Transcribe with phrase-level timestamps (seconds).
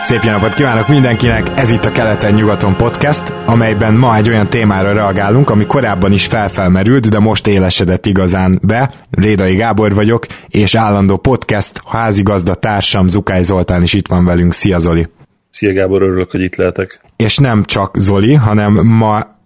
[0.00, 1.50] Szép jó napot kívánok mindenkinek!
[1.56, 7.08] Ez itt a Keleten-nyugaton podcast, amelyben ma egy olyan témára reagálunk, ami korábban is felfelmerült,
[7.08, 8.90] de most élesedett igazán be.
[9.10, 14.52] Rédai Gábor vagyok, és állandó podcast házigazda társam Zukály Zoltán is itt van velünk.
[14.52, 15.08] Szia Zoli!
[15.50, 17.00] Szia Gábor, örülök, hogy itt lehetek.
[17.16, 19.38] És nem csak Zoli, hanem ma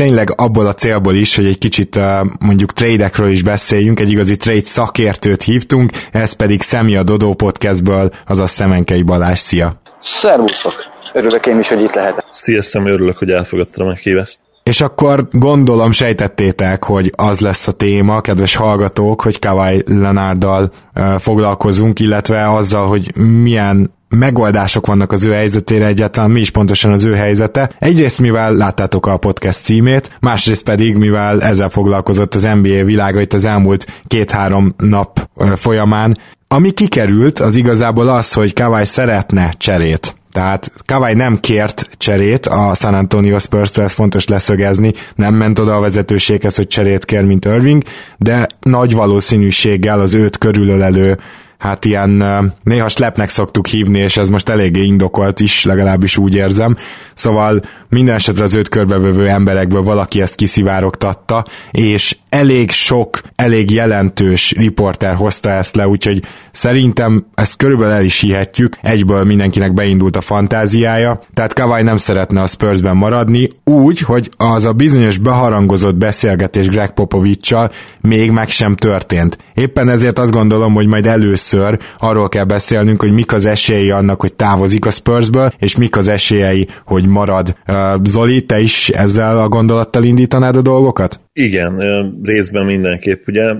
[0.00, 1.98] tényleg abból a célból is, hogy egy kicsit
[2.38, 8.10] mondjuk tradekről is beszéljünk, egy igazi trade szakértőt hívtunk, ez pedig Szemi a Dodó podcastből,
[8.26, 9.82] azaz Szemenkei Balázs, szia!
[10.00, 10.72] Szervusztok!
[11.12, 12.24] Örülök én is, hogy itt lehetek.
[12.28, 14.38] Szia Szemi, örülök, hogy elfogadtam a meghívást.
[14.62, 20.72] És akkor gondolom sejtettétek, hogy az lesz a téma, kedves hallgatók, hogy Kawai Lenárdal
[21.18, 27.04] foglalkozunk, illetve azzal, hogy milyen megoldások vannak az ő helyzetére egyáltalán, mi is pontosan az
[27.04, 27.70] ő helyzete.
[27.78, 33.32] Egyrészt mivel láttátok a podcast címét, másrészt pedig mivel ezzel foglalkozott az NBA világa itt
[33.32, 36.18] az elmúlt két-három nap folyamán.
[36.48, 40.14] Ami kikerült, az igazából az, hogy Kawai szeretne cserét.
[40.32, 45.76] Tehát Kawai nem kért cserét a San Antonio spurs ez fontos leszögezni, nem ment oda
[45.76, 47.82] a vezetőséghez, hogy cserét kér, mint Irving,
[48.18, 51.18] de nagy valószínűséggel az őt körülölelő
[51.60, 52.24] hát ilyen
[52.62, 56.76] néha slepnek szoktuk hívni, és ez most eléggé indokolt is, legalábbis úgy érzem.
[57.20, 64.52] Szóval minden esetre az őt körbevövő emberekből valaki ezt kiszivárogtatta, és elég sok, elég jelentős
[64.56, 70.20] riporter hozta ezt le, úgyhogy szerintem ezt körülbelül el is hihetjük, egyből mindenkinek beindult a
[70.20, 76.68] fantáziája, tehát Kawai nem szeretne a Spursben maradni, úgy, hogy az a bizonyos beharangozott beszélgetés
[76.68, 79.38] Greg Popovicsal még meg sem történt.
[79.54, 84.20] Éppen ezért azt gondolom, hogy majd először arról kell beszélnünk, hogy mik az esélyei annak,
[84.20, 87.56] hogy távozik a Spursből, és mik az esélyei, hogy marad.
[88.02, 91.20] Zoli, te is ezzel a gondolattal indítanád a dolgokat?
[91.32, 91.78] Igen,
[92.22, 93.26] részben mindenképp.
[93.26, 93.54] Ugye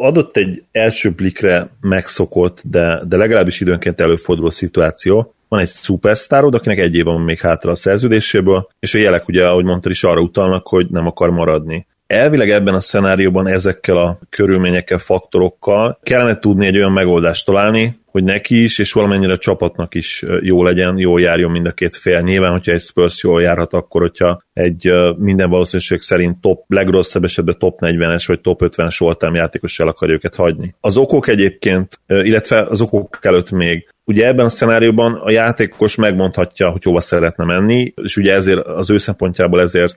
[0.00, 5.34] adott egy első blikre megszokott, de, de legalábbis időnként előforduló szituáció.
[5.48, 9.46] Van egy szupersztárod, akinek egy év van még hátra a szerződéséből, és a jelek ugye,
[9.46, 11.86] ahogy mondtad is, arra utalnak, hogy nem akar maradni.
[12.06, 18.24] Elvileg ebben a szenárióban ezekkel a körülményekkel, faktorokkal kellene tudni egy olyan megoldást találni, hogy
[18.24, 22.20] neki is, és valamennyire a csapatnak is jó legyen, jól járjon mind a két fél.
[22.20, 27.58] Nyilván, hogyha egy Spurs jól járhat, akkor hogyha egy minden valószínűség szerint top, legrosszabb esetben
[27.58, 30.74] top 40-es vagy top 50-es oltám játékos el akar őket hagyni.
[30.80, 36.70] Az okok egyébként, illetve az okok előtt még Ugye ebben a szenárióban a játékos megmondhatja,
[36.70, 39.96] hogy hova szeretne menni, és ugye ezért az ő szempontjából ezért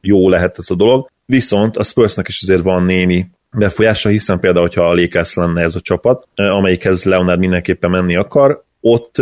[0.00, 1.10] jó lehet ez a dolog.
[1.32, 3.26] Viszont a Spursnek is azért van némi
[3.56, 8.64] befolyása, hiszen például, hogyha a Lakers lenne ez a csapat, amelyikhez Leonard mindenképpen menni akar,
[8.84, 9.14] ott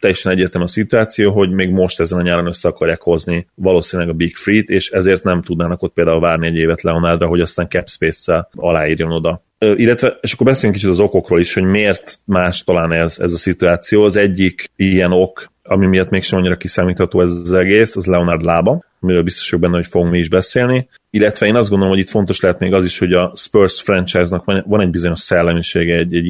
[0.00, 4.16] teljesen egyértelmű a szituáció, hogy még most ezen a nyáron össze akarják hozni valószínűleg a
[4.16, 7.88] Big Free-t, és ezért nem tudnának ott például várni egy évet Leonardra, hogy aztán cap
[7.88, 9.42] space-szel aláírjon oda.
[9.58, 13.36] Illetve, és akkor beszéljünk kicsit az okokról is, hogy miért más talán ez, ez a
[13.36, 14.04] szituáció.
[14.04, 18.84] Az egyik ilyen ok, ami miatt mégsem annyira kiszámítható ez az egész, az Leonard lába,
[19.00, 20.88] amiről biztos vagyok benne, hogy fogunk mi is beszélni.
[21.10, 24.44] Illetve én azt gondolom, hogy itt fontos lehet még az is, hogy a Spurs franchise-nak
[24.44, 26.26] van, van egy bizonyos szellemisége, egy, egy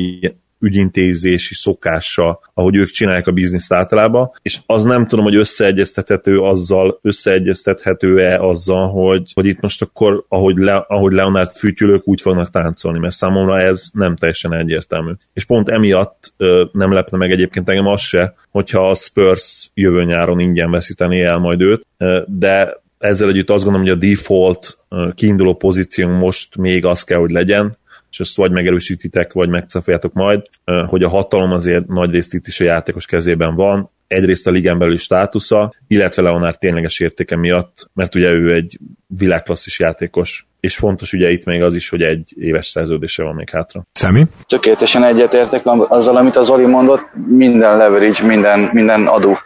[0.61, 6.99] ügyintézési szokása, ahogy ők csinálják a bizniszt általában, és az nem tudom, hogy összeegyeztethető azzal,
[7.03, 12.99] összeegyeztethető-e azzal, hogy, hogy itt most akkor, ahogy, Le, ahogy Leonard fütyülők úgy fognak táncolni,
[12.99, 15.13] mert számomra ez nem teljesen egyértelmű.
[15.33, 20.05] És pont emiatt ö, nem lepne meg egyébként engem az se, hogyha a Spurs jövő
[20.05, 21.87] nyáron ingyen veszítené el majd őt,
[22.27, 24.79] de ezzel együtt azt gondolom, hogy a default
[25.15, 27.78] kiinduló pozíció most még az kell, hogy legyen,
[28.11, 30.43] és ezt vagy megerősítitek, vagy megcafoljátok majd,
[30.87, 34.79] hogy a hatalom azért nagy részt itt is a játékos kezében van, egyrészt a ligán
[34.79, 41.13] belüli státusza, illetve Leonard tényleges értéke miatt, mert ugye ő egy világklasszis játékos, és fontos
[41.13, 43.87] ugye itt még az is, hogy egy éves szerződése van még hátra.
[43.93, 44.27] Szemi?
[44.47, 49.37] Tökéletesen egyetértek azzal, amit az Oli mondott, minden leverage, minden, minden adó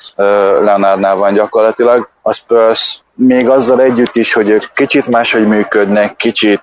[0.65, 2.11] Leonardnál van gyakorlatilag.
[2.23, 6.63] A Spurs még azzal együtt is, hogy ők kicsit máshogy működnek, kicsit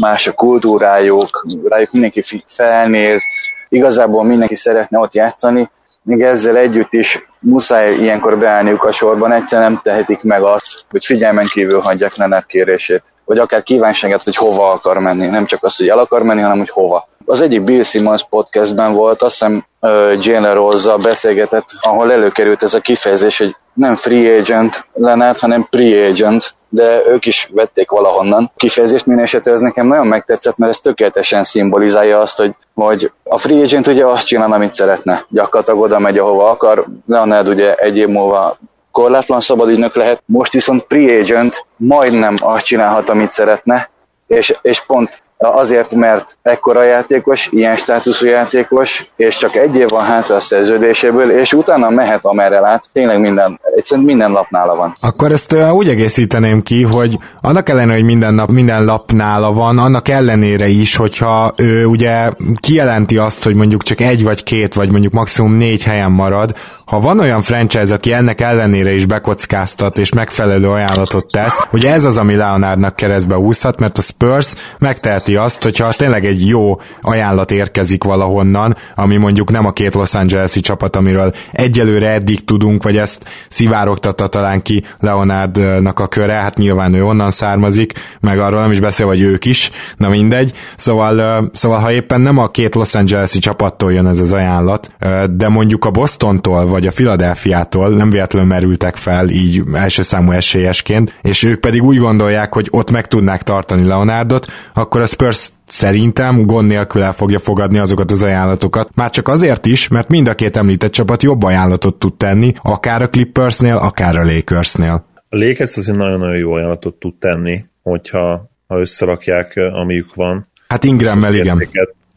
[0.00, 3.22] más a kultúrájuk, rájuk mindenki felnéz,
[3.68, 5.70] igazából mindenki szeretne ott játszani,
[6.02, 11.04] még ezzel együtt is muszáj ilyenkor beállniuk a sorban, egyszer nem tehetik meg azt, hogy
[11.04, 15.76] figyelmen kívül hagyják Leonard kérését, vagy akár kívánságát, hogy hova akar menni, nem csak azt,
[15.76, 17.08] hogy el akar menni, hanem hogy hova.
[17.30, 22.74] Az egyik Bill Simmons podcastben volt, azt hiszem uh, Jalen rose beszélgetett, ahol előkerült ez
[22.74, 28.50] a kifejezés, hogy nem free agent Leonard, hanem pre-agent, de ők is vették valahonnan.
[28.56, 33.38] Kifejezést minden esetre ez nekem nagyon megtetszett, mert ez tökéletesen szimbolizálja azt, hogy, hogy a
[33.38, 35.24] free agent ugye azt csinál, amit szeretne.
[35.28, 36.86] Gyakorlatilag oda megy, ahova akar.
[37.06, 38.56] Leonard ugye egy év múlva
[38.90, 43.90] korlátlan szabadügynök lehet, most viszont free agent majdnem azt csinálhat, amit szeretne,
[44.26, 50.04] és, és pont azért, mert ekkora játékos, ilyen státuszú játékos, és csak egy év van
[50.04, 54.94] hátra a szerződéséből, és utána mehet amerre lát, tényleg minden, egyszerűen minden lap nála van.
[55.00, 59.78] Akkor ezt úgy egészíteném ki, hogy annak ellenére, hogy minden nap, minden lap nála van,
[59.78, 62.30] annak ellenére is, hogyha ő ugye
[62.60, 66.54] kijelenti azt, hogy mondjuk csak egy vagy két, vagy mondjuk maximum négy helyen marad,
[66.88, 72.04] ha van olyan franchise, aki ennek ellenére is bekockáztat és megfelelő ajánlatot tesz, hogy ez
[72.04, 77.50] az, ami Leonardnak keresztbe úszhat, mert a Spurs megteheti azt, hogyha tényleg egy jó ajánlat
[77.50, 82.96] érkezik valahonnan, ami mondjuk nem a két Los Angeles-i csapat, amiről egyelőre eddig tudunk, vagy
[82.96, 88.72] ezt szivárogtatta talán ki Leonardnak a köre, hát nyilván ő onnan származik, meg arról nem
[88.72, 90.52] is beszél, vagy ők is, na mindegy.
[90.76, 94.90] Szóval, szóval ha éppen nem a két Los Angeles-i csapattól jön ez az ajánlat,
[95.30, 101.18] de mondjuk a Bostontól, vagy a Philadelphiától nem véletlenül merültek fel így első számú esélyesként,
[101.22, 106.46] és ők pedig úgy gondolják, hogy ott meg tudnák tartani Leonardot, akkor a Spurs szerintem
[106.46, 108.90] gond nélkül el fogja fogadni azokat az ajánlatokat.
[108.94, 113.02] Már csak azért is, mert mind a két említett csapat jobb ajánlatot tud tenni, akár
[113.02, 115.04] a Clippersnél, akár a Lakersnél.
[115.28, 120.46] A Lakers azért nagyon-nagyon jó ajánlatot tud tenni, hogyha ha összerakják, amiük van.
[120.68, 121.68] Hát Ingrammel igen.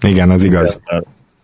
[0.08, 0.80] Igen, az igaz.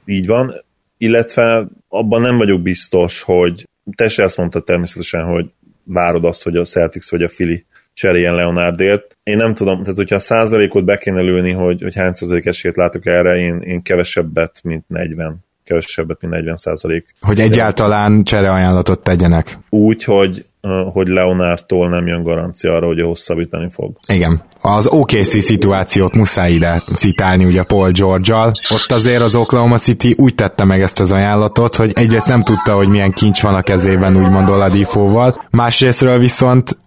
[0.05, 0.65] Így van
[0.97, 5.51] illetve abban nem vagyok biztos, hogy te se azt mondtad természetesen, hogy
[5.83, 9.17] várod azt, hogy a Celtics vagy a Fili cseréljen Leonardért.
[9.23, 12.75] Én nem tudom, tehát hogyha a százalékot be kéne lőni, hogy, hogy hány százalék esélyt
[12.75, 17.15] látok erre, én, én kevesebbet, mint 40 kevesebbet, mint 40 százalék.
[17.19, 19.57] Hogy egyáltalán csereajánlatot tegyenek.
[19.69, 20.45] Úgy, hogy
[20.93, 23.95] hogy Leonártól nem jön garancia arra, hogy hosszabbítani fog.
[24.07, 24.41] Igen.
[24.61, 28.47] Az OKC szituációt muszáj ide citálni ugye Paul George-al.
[28.47, 32.75] Ott azért az Oklahoma City úgy tette meg ezt az ajánlatot, hogy egyrészt nem tudta,
[32.75, 35.45] hogy milyen kincs van a kezében, úgymond Oladifóval.
[35.51, 36.77] Másrésztről viszont,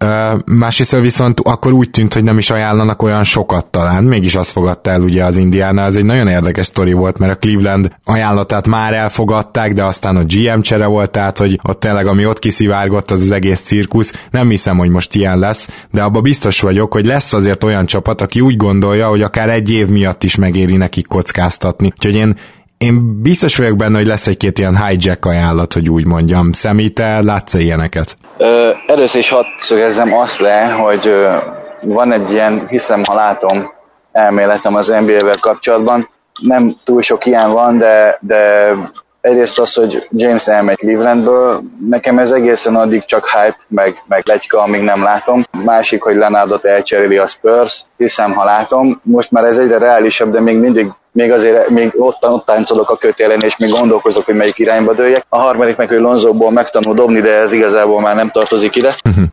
[0.44, 4.04] másrésztről viszont akkor úgy tűnt, hogy nem is ajánlanak olyan sokat talán.
[4.04, 5.82] Mégis azt fogadta el ugye az Indiana.
[5.82, 10.24] Ez egy nagyon érdekes sztori volt, mert a Cleveland ajánlatát már elfogadták, de aztán a
[10.24, 14.12] GM csere volt, tehát hogy ott tényleg ami ott kiszivárgott, az az egész cirkusz.
[14.30, 18.20] Nem hiszem, hogy most ilyen lesz, de abba biztos vagyok, hogy lesz azért olyan csapat,
[18.20, 21.92] aki úgy gondolja, hogy akár egy év miatt is megéri nekik kockáztatni.
[21.96, 22.36] Úgyhogy én
[22.78, 26.52] én biztos vagyok benne, hogy lesz egy-két ilyen hijack ajánlat, hogy úgy mondjam.
[26.52, 28.16] Szemi, te látsz ilyeneket?
[28.38, 31.36] Ö, először is hadd szögezzem azt le, hogy ö,
[31.82, 33.70] van egy ilyen, hiszem, ha látom,
[34.12, 36.08] elméletem az NBA-vel kapcsolatban.
[36.42, 38.72] Nem túl sok ilyen van, de, de
[39.20, 44.62] egyrészt az, hogy James elmegy Clevelandből, nekem ez egészen addig csak hype, meg, meg legyka,
[44.62, 45.44] amíg nem látom.
[45.64, 49.00] Másik, hogy Leonardot elcseréli a Spurs, hiszem, ha látom.
[49.02, 52.96] Most már ez egyre reálisabb, de még mindig még azért még ott, ott táncolok a
[52.96, 55.24] kötélen, és még gondolkozok, hogy melyik irányba dőljek.
[55.28, 58.94] A harmadik meg, hogy Lonzóból megtanul dobni, de ez igazából már nem tartozik ide.
[59.08, 59.24] Uh-huh.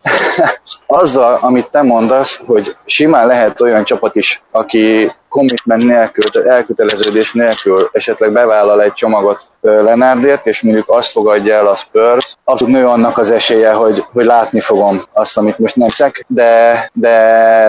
[1.02, 7.90] Azzal, amit te mondasz, hogy simán lehet olyan csapat is, aki commitment nélkül, elköteleződés nélkül
[7.92, 13.18] esetleg bevállal egy csomagot Lenárdért, és mondjuk azt fogadja el a Spurs, az nő annak
[13.18, 17.16] az esélye, hogy, hogy látni fogom azt, amit most nem szek, de, de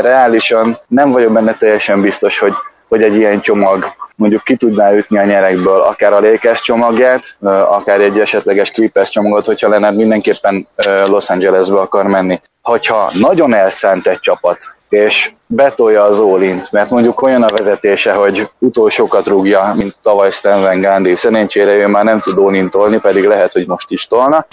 [0.00, 2.52] reálisan nem vagyok benne teljesen biztos, hogy
[2.88, 3.86] hogy egy ilyen csomag
[4.18, 7.37] mondjuk ki tudná ütni a nyerekből akár a Lakers csomagját,
[7.68, 10.66] akár egy esetleges Clippers csomagot, hogyha Leonard mindenképpen
[11.06, 12.40] Los Angelesbe akar menni.
[12.62, 14.58] Hogyha nagyon elszánt egy csapat,
[14.88, 20.60] és betolja az ólint, mert mondjuk olyan a vezetése, hogy utolsókat rúgja, mint tavaly Stan
[20.60, 21.16] Van Gundy.
[21.16, 24.46] Szerencsére ő már nem tud ólintolni, pedig lehet, hogy most is tolna.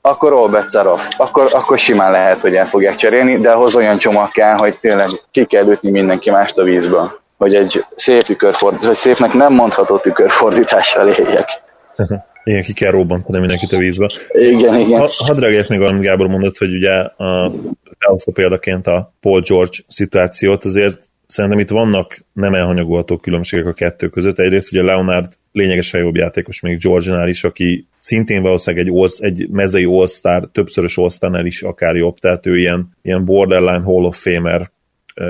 [0.00, 1.08] Akkor Robert Zaroff.
[1.16, 5.08] Akkor, akkor simán lehet, hogy el fogják cserélni, de ahhoz olyan csomag kell, hogy tényleg
[5.30, 9.98] ki kell ütni mindenki mást a vízből hogy egy szép tükörfordítás, vagy szépnek nem mondható
[9.98, 11.48] tükörfordítással éljek.
[12.44, 14.10] Igen, ki kell robbantani mindenkit a vízbe.
[14.28, 15.00] Igen, igen.
[15.00, 17.52] Ha, hadd reagáljak még amit Gábor mondott, hogy ugye a,
[17.98, 24.08] elhozta példaként a Paul George szituációt, azért szerintem itt vannak nem elhanyagolható különbségek a kettő
[24.08, 24.38] között.
[24.38, 29.48] Egyrészt ugye Leonard lényegesen jobb játékos még George-nál is, aki szintén valószínűleg egy, all, egy
[29.50, 34.70] mezei all-star, többszörös all is akár jobb, tehát ő ilyen, ilyen borderline Hall of Famer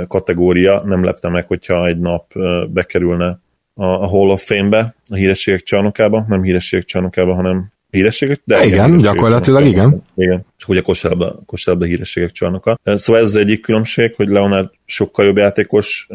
[0.09, 2.33] kategória, nem lepte meg, hogyha egy nap
[2.69, 3.41] bekerülne
[3.75, 8.99] a Hall of Fame-be, a hírességek csarnokába, nem hírességek csarnokába, hanem hírességek, de igen, igen
[8.99, 10.03] gyakorlatilag igen.
[10.15, 10.45] Igen.
[10.61, 12.79] Csak ugye kosárba, kosárba hírességek csarnoka.
[12.85, 16.09] Szóval ez az egyik különbség, hogy Leonard sokkal jobb játékos,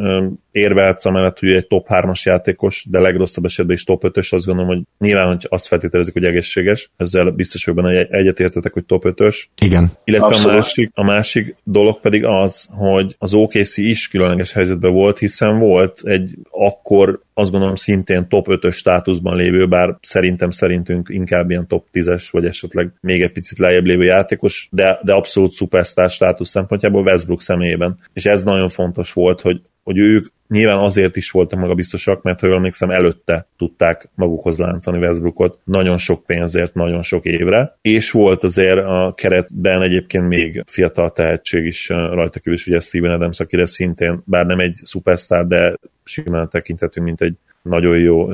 [0.51, 4.69] érvehetsz amellett, hogy egy top 3-as játékos, de legrosszabb esetben is top 5-ös, azt gondolom,
[4.69, 9.03] hogy nyilván, hogy azt feltételezik, hogy egészséges, ezzel biztos vagyok benne, hogy egyetértetek, hogy top
[9.07, 9.43] 5-ös.
[9.61, 9.91] Igen.
[10.03, 15.19] Illetve a másik, a másik dolog pedig az, hogy az OKC is különleges helyzetben volt,
[15.19, 21.49] hiszen volt egy akkor azt gondolom szintén top 5-ös státuszban lévő, bár szerintem szerintünk inkább
[21.49, 24.03] ilyen top 10-es, vagy esetleg még egy picit lejjebb lévő
[24.35, 27.99] játékos, de, de abszolút szupersztár státusz szempontjából Westbrook személyében.
[28.13, 32.47] És ez nagyon fontos volt, hogy hogy ők nyilván azért is voltak magabiztosak, mert ha
[32.47, 38.43] jól emlékszem, előtte tudták magukhoz láncolni Westbrookot nagyon sok pénzért, nagyon sok évre, és volt
[38.43, 44.21] azért a keretben egyébként még fiatal tehetség is rajta kívül, ugye Steven Adams, akire szintén,
[44.25, 48.27] bár nem egy szupersztár, de simán tekintetünk, mint egy nagyon jó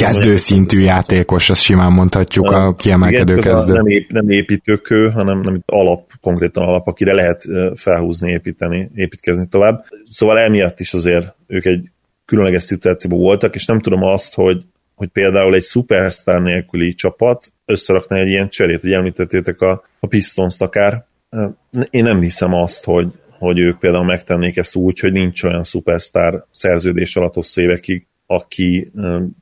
[0.00, 3.72] kezdőszintű játékos, azt simán mondhatjuk, a kiemelkedő Igen, kezdő.
[3.72, 9.84] Nem, ép, nem építőkő, hanem nem alap, konkrétan alap, akire lehet felhúzni, építeni, építkezni tovább.
[10.10, 11.90] Szóval emiatt is azért ők egy
[12.24, 14.62] különleges szituációban voltak, és nem tudom azt, hogy,
[14.94, 20.60] hogy például egy szupersztár nélküli csapat összerakna egy ilyen cserét, hogy említettétek a, a Pistons
[20.60, 21.04] akár.
[21.90, 26.44] Én nem hiszem azt, hogy, hogy ők például megtennék ezt úgy, hogy nincs olyan szupersztár
[26.50, 28.90] szerződés alatt hosszú évekig, aki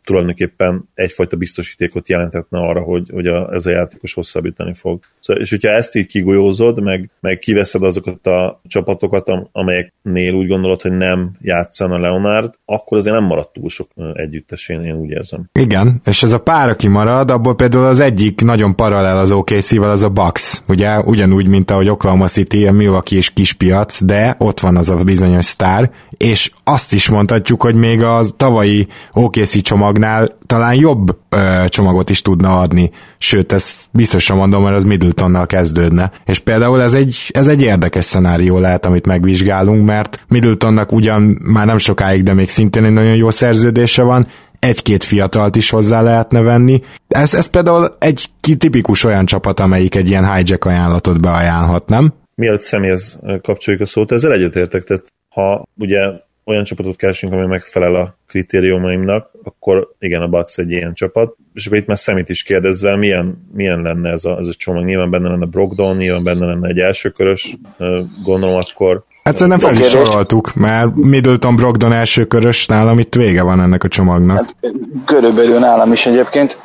[0.05, 5.01] tulajdonképpen egyfajta biztosítékot jelentetne arra, hogy, hogy a, ez a játékos hosszabbítani fog.
[5.19, 10.83] Szóval, és hogyha ezt így kigolyózod, meg, meg kiveszed azokat a csapatokat, amelyeknél úgy gondolod,
[10.83, 15.51] hogy nem játszana Leonard, akkor azért nem maradt túl sok együttes, én, úgy érzem.
[15.53, 19.91] Igen, és ez a pár, aki marad, abból például az egyik nagyon paralel az OKC-vel,
[19.91, 20.63] az a Bucks.
[20.69, 25.05] Ugye ugyanúgy, mint ahogy Oklahoma City, a Milwaukee és kispiac, de ott van az a
[25.05, 28.78] bizonyos sztár, és azt is mondhatjuk, hogy még a tavalyi
[29.13, 34.85] OKC csomagnál talán jobb ö, csomagot is tudna adni, sőt, ezt biztosan mondom, mert az
[34.85, 36.11] Middletonnal kezdődne.
[36.25, 41.67] És például ez egy, ez egy érdekes szenárió lehet, amit megvizsgálunk, mert Middletonnak ugyan már
[41.67, 44.27] nem sokáig, de még szintén egy nagyon jó szerződése van,
[44.59, 46.81] egy-két fiatalt is hozzá lehetne venni.
[47.09, 52.13] Ez, ez például egy tipikus olyan csapat, amelyik egy ilyen hijack ajánlatot beajánlhat, nem?
[52.35, 55.99] Mielőtt személyhez kapcsoljuk a szót, ezzel egyetértek, tehát ha ugye
[56.49, 61.37] olyan csapatot keresünk, ami megfelel a kritériumaimnak, akkor igen, a Bucks egy ilyen csapat.
[61.55, 64.85] És akkor itt már szemét is kérdezve, milyen, milyen lenne ez a, ez a csomag.
[64.85, 67.57] Nyilván benne lenne Brogdon, nyilván benne lenne egy elsőkörös,
[68.25, 73.43] gondolom akkor Hát nem fel is soroltuk, mert Middleton Brogdon első körös nálam itt vége
[73.43, 74.37] van ennek a csomagnak.
[74.37, 74.57] Hát,
[75.05, 76.59] körülbelül nálam is egyébként,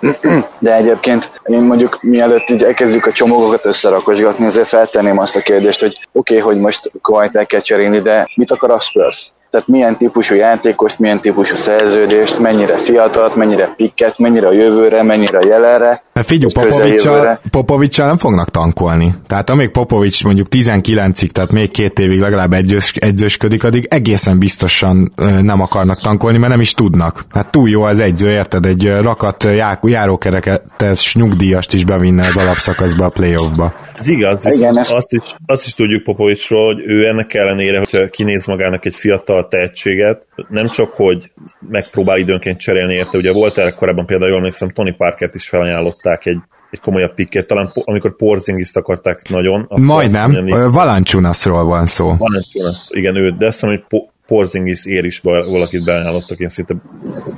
[0.60, 5.80] de egyébként én mondjuk mielőtt így elkezdjük a csomagokat összerakosgatni, azért feltenném azt a kérdést,
[5.80, 9.33] hogy oké, okay, hogy most Kawait el kell cserélni, de mit akar a Spurs?
[9.54, 15.38] Tehát milyen típusú játékost, milyen típusú szerződést, mennyire fiatalt, mennyire pikket, mennyire a jövőre, mennyire
[15.38, 16.04] a jelenre.
[16.14, 19.16] Hát figyelj, Popovicsal, Popovicsal nem fognak tankolni.
[19.28, 25.14] Tehát amíg Popovics mondjuk 19-ig, tehát még két évig legalább egyős, egyzősködik, addig egészen biztosan
[25.42, 27.26] nem akarnak tankolni, mert nem is tudnak.
[27.30, 28.66] Hát túl jó az egyző, érted?
[28.66, 33.74] Egy rakat já, járókereketes nyugdíjast is bevinne az alapszakaszba a playoffba.
[34.04, 34.94] Ez igaz, Igen, ezt...
[34.94, 39.48] azt, is, azt is tudjuk Popovicsról, hogy ő ennek ellenére, hogyha kinéz magának egy fiatal
[39.48, 41.32] tehetséget, nem csak, hogy
[41.70, 46.26] megpróbál időnként cserélni érte, ugye volt erre korábban például, jól emlékszem, Tony Parkert is felajánlották
[46.26, 46.38] egy
[46.74, 49.68] egy komolyabb pikket, talán amikor Porzingiszt akarták nagyon.
[49.70, 52.16] Majdnem, Valanciunasról van szó.
[52.18, 56.76] Valanciunas, igen, ő, de azt mondom, hogy Porzingis ér is valakit beajánlottak, én szinte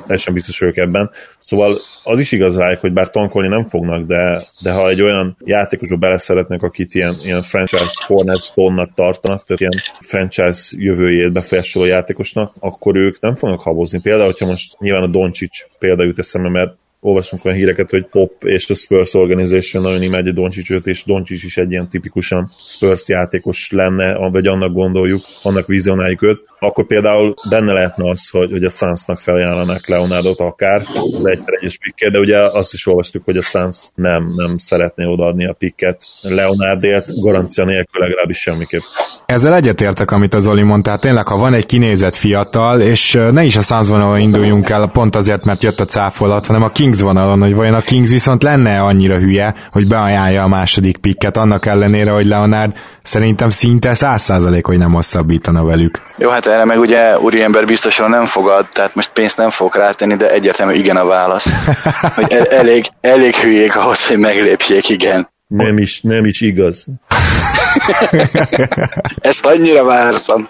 [0.07, 1.09] teljesen biztos vagyok ebben.
[1.39, 5.37] Szóval az is igaz rájuk, hogy bár tankolni nem fognak, de, de ha egy olyan
[5.45, 12.53] játékosba bele szeretnek, akit ilyen, ilyen franchise cornerstone-nak tartanak, tehát ilyen franchise jövőjét befolyásoló játékosnak,
[12.59, 14.01] akkor ők nem fognak habozni.
[14.01, 18.43] Például, hogyha most nyilván a Doncsics példa jut eszembe, mert olvasunk olyan híreket, hogy Pop
[18.43, 23.71] és a Spurs Organization nagyon imádja Doncsicsot, és Doncsics is egy ilyen tipikusan Spurs játékos
[23.71, 28.69] lenne, vagy annak gondoljuk, annak vizionáljuk őt, akkor például benne lehetne az, hogy, hogy a
[28.69, 33.41] Sunsnak felajánlanak Leonardot akár az egy egyes pikket, de ugye azt is olvastuk, hogy a
[33.41, 38.81] Suns nem, nem szeretné odaadni a pikket Leonardért, garancia nélkül legalábbis semmiképp.
[39.25, 43.43] Ezzel egyetértek, amit az Oli mondta, tehát tényleg, ha van egy kinézett fiatal, és ne
[43.43, 47.13] is a Suns vonalon induljunk el, pont azért, mert jött a cáfolat, hanem a Kings
[47.13, 51.65] vonalon, hogy vajon a Kings viszont lenne annyira hülye, hogy beajánlja a második pikket, annak
[51.65, 52.71] ellenére, hogy Leonard
[53.03, 56.01] szerintem szinte száz százalék, hogy nem hosszabbítana velük.
[56.17, 60.15] Jó, hát erre meg ugye úriember biztosan nem fogad, tehát most pénzt nem fog rátenni,
[60.15, 61.47] de egyértelmű igen a válasz.
[62.15, 65.29] hogy elég, elég hülyék ahhoz, hogy meglépjék, igen.
[65.47, 66.85] Nem is, nem is igaz.
[69.29, 70.49] Ezt annyira vártam.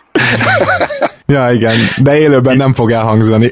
[1.26, 3.52] ja, igen, de élőben nem fog elhangzani.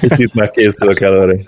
[0.00, 1.36] Itt már készülök előre.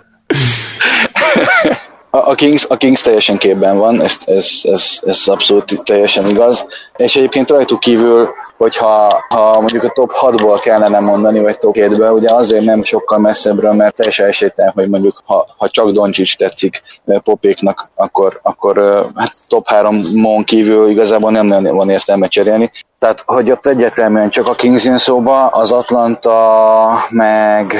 [2.24, 7.16] A, Kings, a Kings teljesen képben van, ez, ez, ez, ez abszolút teljesen igaz, és
[7.16, 12.34] egyébként rajtuk kívül hogyha ha mondjuk a top 6-ból kellene mondani, vagy top 7-ből, ugye
[12.34, 16.82] azért nem sokkal messzebbről, mert teljesen esélytelen, hogy mondjuk ha, ha csak Doncsics tetszik
[17.22, 22.70] popéknak, akkor, akkor hát top 3 mon kívül igazából nem nagyon van értelme cserélni.
[22.98, 27.74] Tehát, hogy ott egyértelműen csak a Kings jön szóba, az Atlanta meg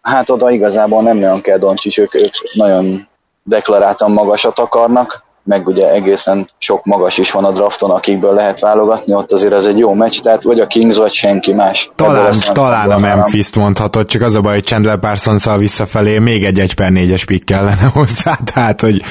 [0.00, 3.10] hát oda igazából nem nagyon kell Doncsics, ők, ők nagyon
[3.42, 9.14] deklaráltan magasat akarnak, meg ugye egészen sok magas is van a drafton, akikből lehet válogatni,
[9.14, 11.90] ott azért ez egy jó meccs, tehát vagy a Kings, vagy senki más.
[11.96, 16.58] Talán, talán a Memphis-t mondhatod, csak az a baj, hogy Chandler parsons visszafelé még egy
[16.58, 19.02] 1 per 4-es pick kellene hozzá, tehát hogy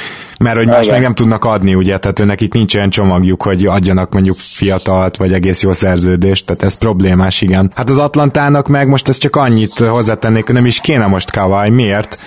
[0.42, 3.66] mert hogy más meg nem tudnak adni, ugye, tehát őnek itt nincs olyan csomagjuk, hogy
[3.66, 7.72] adjanak mondjuk fiatalt, vagy egész jó szerződést, tehát ez problémás, igen.
[7.76, 11.70] Hát az Atlantának meg most ez csak annyit hozzátennék, hogy nem is kéne most Kawai,
[11.70, 12.20] miért?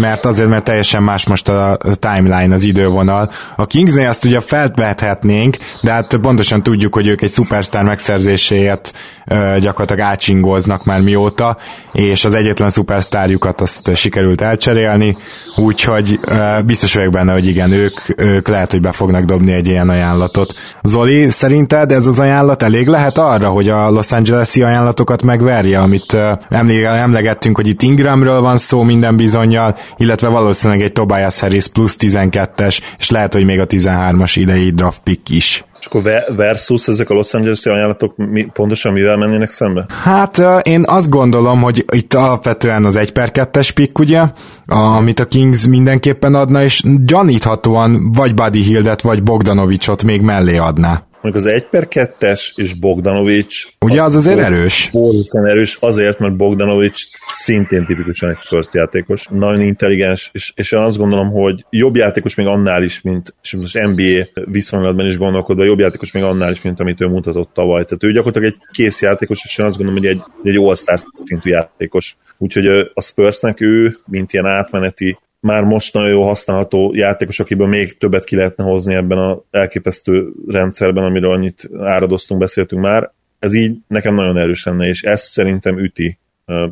[0.00, 3.32] Mert azért, mert teljesen más most a timeline, az idővonal.
[3.56, 8.92] A Kingsnél azt ugye felvethetnénk, de hát pontosan tudjuk, hogy ők egy szupersztár megszerzéséért
[9.58, 11.56] gyakorlatilag átsingóznak már mióta,
[11.92, 15.16] és az egyetlen szupersztárjukat azt sikerült elcserélni,
[15.56, 16.18] úgyhogy
[16.64, 20.54] biztos vagyok benne, hogy igen, ők, ők lehet, hogy be fognak dobni egy ilyen ajánlatot.
[20.82, 26.16] Zoli, szerinted ez az ajánlat elég lehet arra, hogy a Los Angeles-i ajánlatokat megverje, amit
[26.48, 32.80] emlegettünk, hogy itt Ingramről van szó minden bizonyal, illetve valószínűleg egy Tobias Harris plusz 12-es,
[32.98, 35.64] és lehet, hogy még a 13-as idei draft pick is.
[35.82, 36.02] És akkor
[36.36, 39.86] versus ezek a Los Angeles-i ajánlatok mi, pontosan mivel mennének szembe?
[40.02, 44.22] Hát én azt gondolom, hogy itt alapvetően az 1 per 2-es pick, ugye,
[44.66, 51.02] amit a Kings mindenképpen adna, és gyaníthatóan vagy Buddy Hildet, vagy Bogdanovicsot még mellé adná.
[51.22, 54.90] Mondjuk az 1 per 2-es és Bogdanovics Ugye az azért erős?
[54.92, 57.00] Borzasztóan erős azért, mert Bogdanovics
[57.34, 62.34] szintén tipikusan egy first játékos, nagyon intelligens, és, és én azt gondolom, hogy jobb játékos
[62.34, 66.62] még annál is, mint, és most NBA viszonylatban is gondolkodva, jobb játékos még annál is,
[66.62, 67.84] mint amit ő mutatott tavaly.
[67.84, 70.74] Tehát ő gyakorlatilag egy kész játékos, és én azt gondolom, hogy egy, egy all
[71.24, 72.16] szintű játékos.
[72.38, 77.98] Úgyhogy a Spursnek ő, mint ilyen átmeneti már most nagyon jó használható játékos, akiből még
[77.98, 83.10] többet ki lehetne hozni ebben az elképesztő rendszerben, amiről annyit áradoztunk, beszéltünk már.
[83.38, 86.18] Ez így nekem nagyon erős lenne, és ez szerintem üti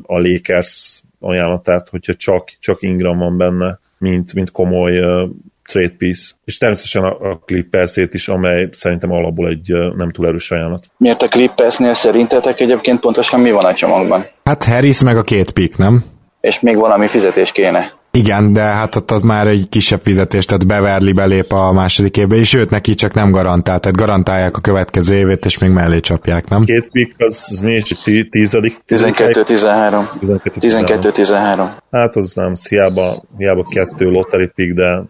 [0.02, 5.28] a Lakers ajánlatát, hogyha csak, csak Ingram van benne, mint, mint komoly uh,
[5.64, 6.30] trade piece.
[6.44, 10.86] És természetesen a, a clippers is, amely szerintem alapból egy uh, nem túl erős ajánlat.
[10.96, 14.26] Miért a Clippersnél szerintetek egyébként pontosan mi van a csomagban?
[14.44, 16.04] Hát Harris meg a két pick, nem?
[16.40, 17.98] És még valami fizetés kéne.
[18.12, 22.36] Igen, de hát ott az már egy kisebb fizetés, tehát Beverly belép a második évbe,
[22.36, 26.48] és őt neki csak nem garantál, tehát garantálják a következő évét, és még mellé csapják,
[26.48, 26.64] nem?
[26.64, 27.94] Két pick az, az mi is
[28.30, 28.76] tízadik?
[28.88, 30.04] 12-13.
[30.60, 31.68] 12-13.
[31.90, 35.02] Hát az nem, hiába, hiába kettő lottery pick, de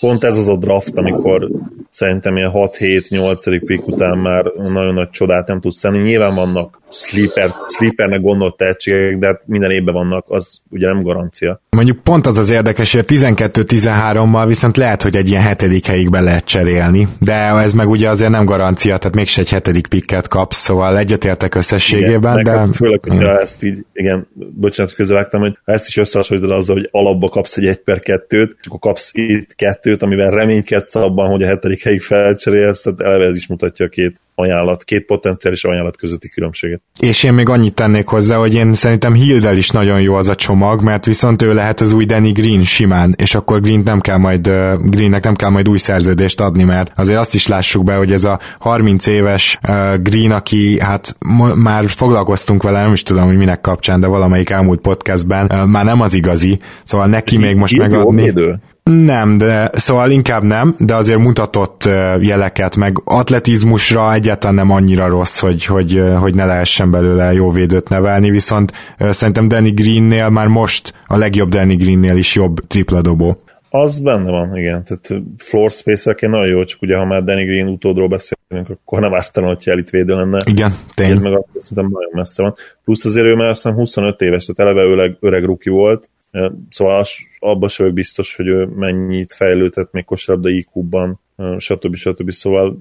[0.00, 1.48] pont ez az a draft, amikor
[1.90, 5.98] szerintem ilyen 6-7-8 pick után már nagyon nagy csodát nem tudsz tenni.
[5.98, 11.60] Nyilván vannak sleeper, sleepernek gondolt tehetségek, de hát minden évben vannak, az ugye nem garancia.
[11.70, 16.20] Mondjuk pont az az érdekes, hogy 12-13-mal viszont lehet, hogy egy ilyen hetedik helyig be
[16.20, 20.56] lehet cserélni, de ez meg ugye azért nem garancia, tehát mégse egy hetedik pikket kapsz,
[20.56, 22.76] szóval egyetértek összességében, igen, de...
[22.76, 27.56] Főleg, hogy ezt így, igen, bocsánat, közölektem, hogy ezt is összehasonlítod azzal, hogy alapba kapsz
[27.56, 31.82] egy 1 per 2-t, és akkor kapsz itt kettőt, amivel reménykedsz abban, hogy a hetedik
[31.82, 36.80] helyig felcserélsz, tehát eleve ez is mutatja a két ajánlat, két potenciális ajánlat közötti különbséget.
[37.00, 40.34] És én még annyit tennék hozzá, hogy én szerintem Hildel is nagyon jó az a
[40.34, 44.16] csomag, mert viszont ő lehet az új Danny Green simán, és akkor Green nem kell
[44.16, 47.94] majd, uh, Greennek nem kell majd új szerződést adni, mert azért azt is lássuk be,
[47.94, 51.16] hogy ez a 30 éves uh, Green, aki hát
[51.54, 55.84] már foglalkoztunk vele, nem is tudom, hogy minek kapcsán, de valamelyik elmúlt podcastben, uh, már
[55.84, 58.22] nem az igazi, szóval neki még most megadni.
[58.22, 58.60] Védő?
[58.88, 61.84] Nem, de szóval inkább nem, de azért mutatott
[62.20, 67.88] jeleket, meg atletizmusra egyáltalán nem annyira rossz, hogy, hogy, hogy ne lehessen belőle jó védőt
[67.88, 73.36] nevelni, viszont szerintem Danny Greennél már most a legjobb Danny Greennél is jobb tripla dobó.
[73.70, 74.84] Az benne van, igen.
[74.84, 79.00] Tehát floor space én nagyon jó, csak ugye ha már Danny Green utódról beszélünk, akkor
[79.00, 80.38] nem ártana, hogyha elit védő lenne.
[80.46, 81.22] Igen, tényleg.
[81.22, 82.54] Meg akkor szerintem nagyon messze van.
[82.84, 86.10] Plusz azért ő már azt 25 éves, tehát eleve öreg, öreg ruki volt,
[86.70, 87.04] Szóval
[87.38, 91.20] abban sem biztos, hogy ő mennyit fejlődhet még kosárlabda IQ-ban,
[91.58, 91.94] stb.
[91.94, 92.30] stb.
[92.30, 92.78] Szóval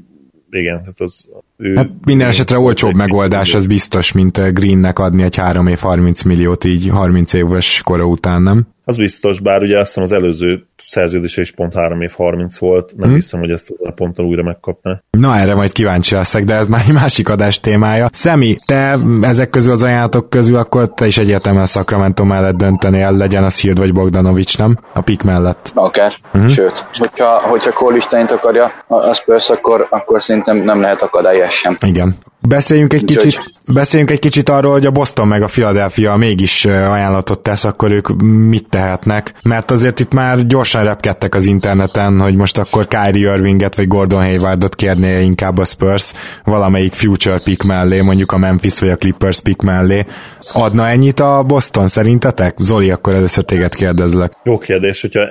[0.50, 5.36] igen, tehát az ő, hát minden esetre olcsóbb megoldás, az biztos, mint Greennek adni egy
[5.36, 8.68] 3 év 30 milliót így 30 éves kora után, nem?
[8.90, 12.94] Az biztos, bár ugye azt hiszem az előző szerződése is pont 3 év 30 volt,
[12.96, 13.16] nem hmm.
[13.16, 15.02] hiszem, hogy ezt a ponton újra megkapná.
[15.10, 18.08] Na erre majd kíváncsi leszek, de ez már egy másik adás témája.
[18.12, 23.12] Szemi, te ezek közül az ajánlatok közül akkor te is egyértelműen a Sacramento mellett döntenél,
[23.12, 24.80] legyen az Hild vagy Bogdanovics, nem?
[24.94, 25.72] A pik mellett.
[25.74, 26.48] Akár, hmm.
[26.48, 31.78] sőt, hogyha, hogyha Cole akarja a Spurs, akkor, akkor szerintem nem lehet akadályes sem.
[31.82, 32.18] Igen.
[32.48, 33.40] Beszéljünk egy, kicsit,
[33.74, 38.08] beszéljünk egy kicsit arról, hogy a Boston meg a Philadelphia mégis ajánlatot tesz, akkor ők
[38.24, 43.76] mit tehetnek, mert azért itt már gyorsan repkedtek az interneten, hogy most akkor Kyrie Irvinget
[43.76, 48.90] vagy Gordon Haywardot kérné inkább a Spurs valamelyik future pick mellé, mondjuk a Memphis vagy
[48.90, 50.06] a Clippers pick mellé.
[50.54, 52.56] Adna ennyit a Boston szerintetek?
[52.60, 54.34] Zoli, akkor először téged kérdezlek.
[54.44, 55.22] Jó kérdés, hogyha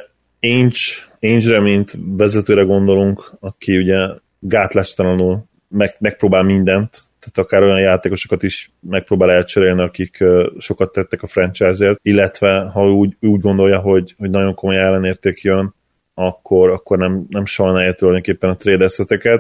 [0.43, 0.79] Ainge,
[1.21, 3.97] Ainge-re, mint vezetőre gondolunk, aki ugye
[4.39, 10.25] gátlástalanul meg, megpróbál mindent, tehát akár olyan játékosokat is megpróbál elcserélni, akik
[10.59, 15.75] sokat tettek a franchise-ért, illetve ha úgy, úgy gondolja, hogy, hogy nagyon komoly ellenérték jön,
[16.19, 18.89] akkor, akkor nem, nem sajnálja tulajdonképpen a trade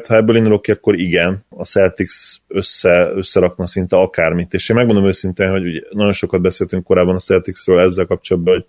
[0.06, 4.52] Ha ebből indulok ki, akkor igen, a Celtics össze, összerakna szinte akármit.
[4.52, 8.64] És én megmondom őszintén, hogy ugye nagyon sokat beszéltünk korábban a Celticsről ezzel kapcsolatban, hogy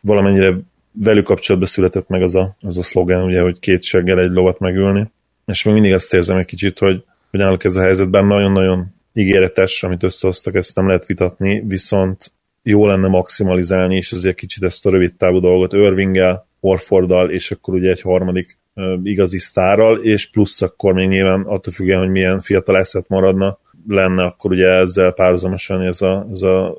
[0.00, 0.54] valamennyire
[0.92, 4.58] velük kapcsolatban született meg az a, az a szlogen, ugye, hogy két seggel egy lovat
[4.58, 5.10] megülni.
[5.52, 9.82] És még mindig azt érzem egy kicsit, hogy hogy állnak ez a helyzetben, nagyon-nagyon ígéretes,
[9.82, 14.90] amit összehoztak, ezt nem lehet vitatni, viszont jó lenne maximalizálni, és azért kicsit ezt a
[14.90, 18.58] rövid távú dolgot Irvinggel, Horforddal, és akkor ugye egy harmadik
[19.02, 24.22] igazi sztárral, és plusz akkor még nyilván attól függően, hogy milyen fiatal eszet maradna, lenne
[24.24, 26.78] akkor ugye ezzel párhuzamosan ez a, ez a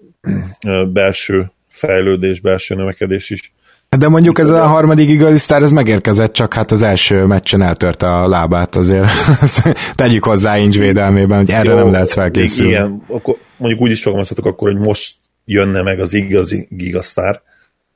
[0.93, 3.53] belső fejlődés, belső növekedés is
[3.97, 8.08] de mondjuk ez a harmadik igazi sztár, ez megérkezett, csak hát az első meccsen eltörte
[8.08, 9.08] a lábát azért.
[9.95, 12.71] Tegyük hozzá Incs védelmében, hogy erre Jó, nem lehet felkészülni.
[12.71, 17.41] Igen, akkor mondjuk úgy is fogalmazhatok akkor, hogy most jönne meg az igazi gigasztár,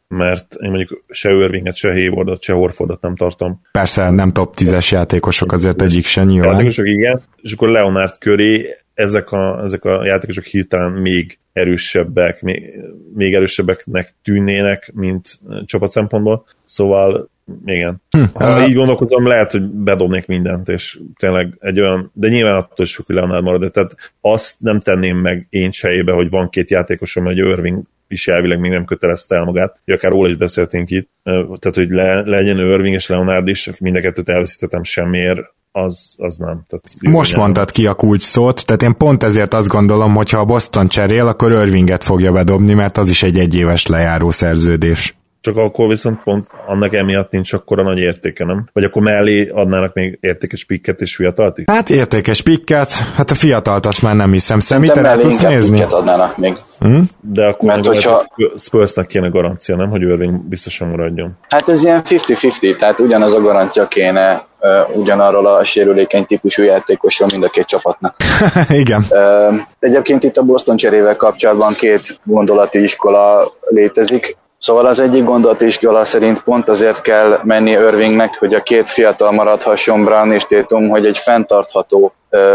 [0.07, 3.62] mert én mondjuk se Irvinget, se Haywardot, se Horfordot nem tartom.
[3.71, 6.51] Persze nem top 10-es játékosok, azért egyik se nyilván.
[6.51, 12.73] Játékosok, igen, és akkor Leonard köré ezek a, ezek a játékosok hirtelen még erősebbek, még,
[13.13, 16.45] még erősebbeknek tűnnének, mint csapat szempontból.
[16.65, 17.29] Szóval
[17.65, 18.01] igen.
[18.10, 18.23] Hm.
[18.33, 22.95] Ha így gondolkozom, lehet, hogy bedobnék mindent, és tényleg egy olyan, de nyilván attól is
[22.95, 27.38] hogy Leonard marad, tehát azt nem tenném meg én sejébe, hogy van két játékosom, egy
[27.38, 31.75] Irving is elvileg még nem kötelezte el magát, hogy akár róla is beszéltünk itt, tehát
[31.75, 36.65] hogy le, legyen Irving és Leonard is, mind a kettőt elveszítettem semmiért, az, az nem.
[36.67, 37.41] Tehát Most nem.
[37.41, 40.87] mondtad ki a kulcs szót, tehát én pont ezért azt gondolom, hogy ha a Boston
[40.87, 45.17] cserél, akkor Irvinget fogja bedobni, mert az is egy egyéves lejáró szerződés.
[45.47, 48.69] Csak akkor viszont pont annak emiatt nincs akkora nagy értéke, nem?
[48.73, 51.63] Vagy akkor mellé adnának még értékes pikket és fiatalt is?
[51.67, 54.60] Hát értékes pikket, hát a fiatalt azt már nem hiszem.
[54.60, 55.81] Szemét te tudsz nézni?
[55.81, 56.57] adnának még.
[56.79, 57.10] Hmm?
[57.21, 58.25] De akkor Mert hogyha...
[58.57, 59.89] Spursnak kéne garancia, nem?
[59.89, 61.38] Hogy Irving biztosan maradjon.
[61.49, 67.29] Hát ez ilyen 50-50, tehát ugyanaz a garancia kéne uh, ugyanarról a sérülékeny típusú játékosról
[67.31, 68.15] mind a két csapatnak.
[68.69, 69.05] Igen.
[69.10, 74.38] Uh, egyébként itt a Boston cserével kapcsolatban két gondolati iskola létezik.
[74.59, 80.03] Szóval az egyik gondolatiskolya szerint pont azért kell menni Irvingnek, hogy a két fiatal maradhasson
[80.03, 82.13] Brown és Tétum, hogy egy fenntartható,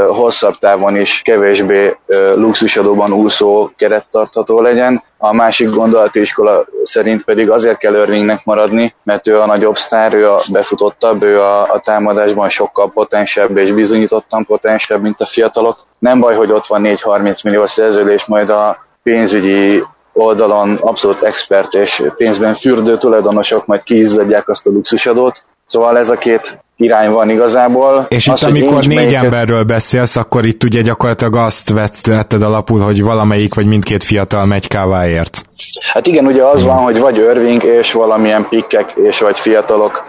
[0.09, 1.97] hosszabb távon is kevésbé
[2.35, 5.03] luxusadóban úszó kerettartható legyen.
[5.19, 10.31] A másik gondolatiskola szerint pedig azért kell Irvingnek maradni, mert ő a nagyobb sztár, ő
[10.31, 15.87] a befutottabb, ő a, a támadásban sokkal potensebb és bizonyítottan potensebb, mint a fiatalok.
[15.99, 19.83] Nem baj, hogy ott van 4-30 millió szerződés, majd a pénzügyi
[20.13, 25.45] oldalon abszolút expert és pénzben fürdő tulajdonosok majd kiizzadják azt a luxusadót.
[25.65, 28.07] Szóval ez a két irány van igazából.
[28.09, 29.25] És az, itt amikor négy melyiket...
[29.25, 31.69] emberről beszélsz, akkor itt ugye gyakorlatilag azt
[32.07, 35.45] vetted alapul, hogy valamelyik vagy mindkét fiatal megy káváért.
[35.93, 40.05] Hát igen, ugye az van, hogy vagy Irving és valamilyen pikkek és vagy fiatalok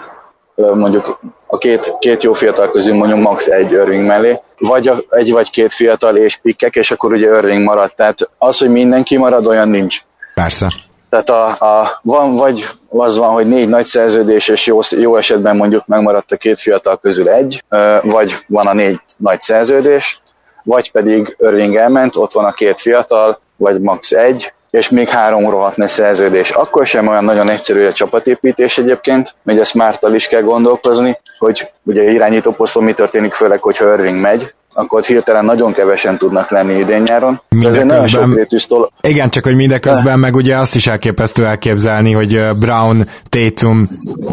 [0.55, 1.19] mondjuk
[1.53, 3.47] a két, két jó fiatal közül mondjuk max.
[3.47, 7.63] egy Irving mellé, vagy a, egy vagy két fiatal és pikkek, és akkor ugye Irving
[7.63, 7.95] maradt.
[7.95, 10.01] Tehát az, hogy mindenki marad, olyan nincs.
[10.33, 10.67] Persze.
[11.09, 15.55] Tehát a, a, van, vagy az van, hogy négy nagy szerződés, és jó, jó esetben
[15.55, 17.63] mondjuk megmaradt a két fiatal közül egy,
[18.01, 20.21] vagy van a négy nagy szerződés,
[20.63, 24.11] vagy pedig Irving elment, ott van a két fiatal, vagy max.
[24.11, 26.49] egy, és még három rohadt ne szerződés.
[26.49, 31.71] Akkor sem olyan nagyon egyszerű a csapatépítés egyébként, hogy ezt Mártal is kell gondolkozni, hogy
[31.83, 36.49] ugye irányító poszton mi történik, főleg, hogyha Irving megy, akkor ott hirtelen nagyon kevesen tudnak
[36.49, 37.41] lenni idén-nyáron.
[37.49, 38.91] Mindeközben, tol...
[39.01, 43.87] Igen, csak hogy mindeközben meg ugye azt is elképesztő elképzelni, hogy Brown, Tatum,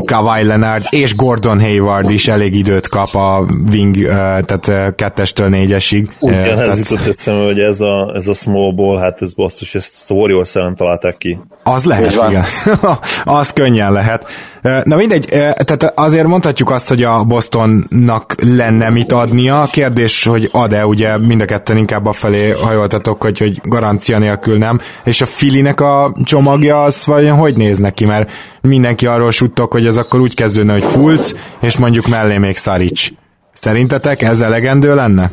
[0.04, 3.96] Kawhi Leonard és Gordon Hayward is elég időt kap a wing,
[4.44, 6.10] tehát kettestől négyesig.
[6.20, 6.68] Ugyan tehát...
[6.68, 10.14] ez jutott eszembe, hogy ez a, ez a small ball, hát ez basszus, ezt a
[10.14, 11.38] Warriors ellen találták ki.
[11.62, 12.44] Az lehet, igen.
[13.24, 14.26] az könnyen lehet.
[14.62, 19.66] Na mindegy, tehát azért mondhatjuk azt, hogy a Bostonnak lenne mit adnia.
[19.72, 24.58] Kérdés, hogy ad-e, ugye mind a ketten inkább a felé hajoltatok, hogy, hogy garancia nélkül
[24.58, 24.80] nem.
[25.04, 29.86] És a Filinek a csomagja az vajon hogy néz neki, mert mindenki arról suttok, hogy
[29.86, 33.10] az akkor úgy kezdődne, hogy Fulc, és mondjuk mellé még Szarics.
[33.52, 35.30] Szerintetek ez elegendő lenne?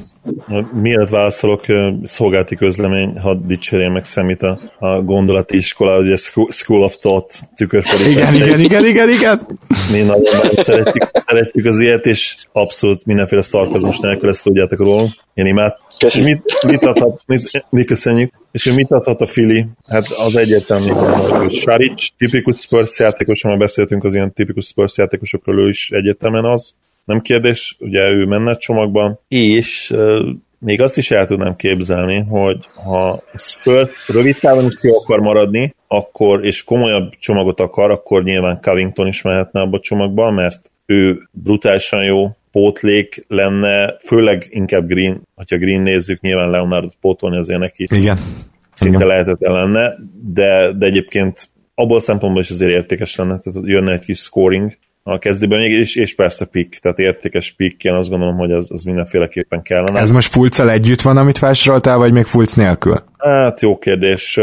[0.73, 1.65] Miért válaszolok,
[2.03, 6.17] szolgálti közlemény, ha dicsérjem meg szemét a, a gondolati iskola, ugye
[6.49, 8.35] School of Thought tükörfordítás.
[8.35, 9.47] Igen, igen, igen, igen, igen.
[9.91, 15.05] Mi nagyon szeretjük, szeretjük az ilyet, és abszolút mindenféle szarkazmus nélkül ezt tudjátok róla.
[15.33, 15.75] Én imád.
[15.99, 16.43] Köszönjük.
[16.43, 18.33] Mit, mit adhat, mit, mi köszönjük.
[18.51, 19.65] És hogy mit adhat a Fili?
[19.87, 20.89] Hát az egyértelmű,
[21.37, 26.45] hogy Saric, tipikus Spurs játékos, már beszéltünk az ilyen tipikus Spurs játékosokról, ő is egyértelműen
[26.45, 26.75] az
[27.07, 29.95] nem kérdés, ugye ő menne csomagban, és
[30.59, 35.75] még azt is el tudnám képzelni, hogy ha Spurs rövid távon is ki akar maradni,
[35.87, 41.27] akkor, és komolyabb csomagot akar, akkor nyilván Covington is mehetne abba a csomagba, mert ő
[41.31, 47.87] brutálisan jó pótlék lenne, főleg inkább Green, hogyha Green nézzük, nyilván Leonard pótolni azért neki
[47.89, 48.17] Igen.
[48.73, 49.07] szinte Igen.
[49.07, 49.95] lehetetlen lenne,
[50.33, 54.77] de, de egyébként abból a szempontból is azért értékes lenne, tehát jönne egy kis scoring,
[55.09, 58.71] a kezdőben még, és, és persze pick, tehát értékes pick, én azt gondolom, hogy az,
[58.71, 59.99] az mindenféleképpen kellene.
[59.99, 62.95] Ez most fulccal együtt van, amit felsoroltál, vagy még Fulc nélkül?
[63.17, 64.39] Hát jó kérdés,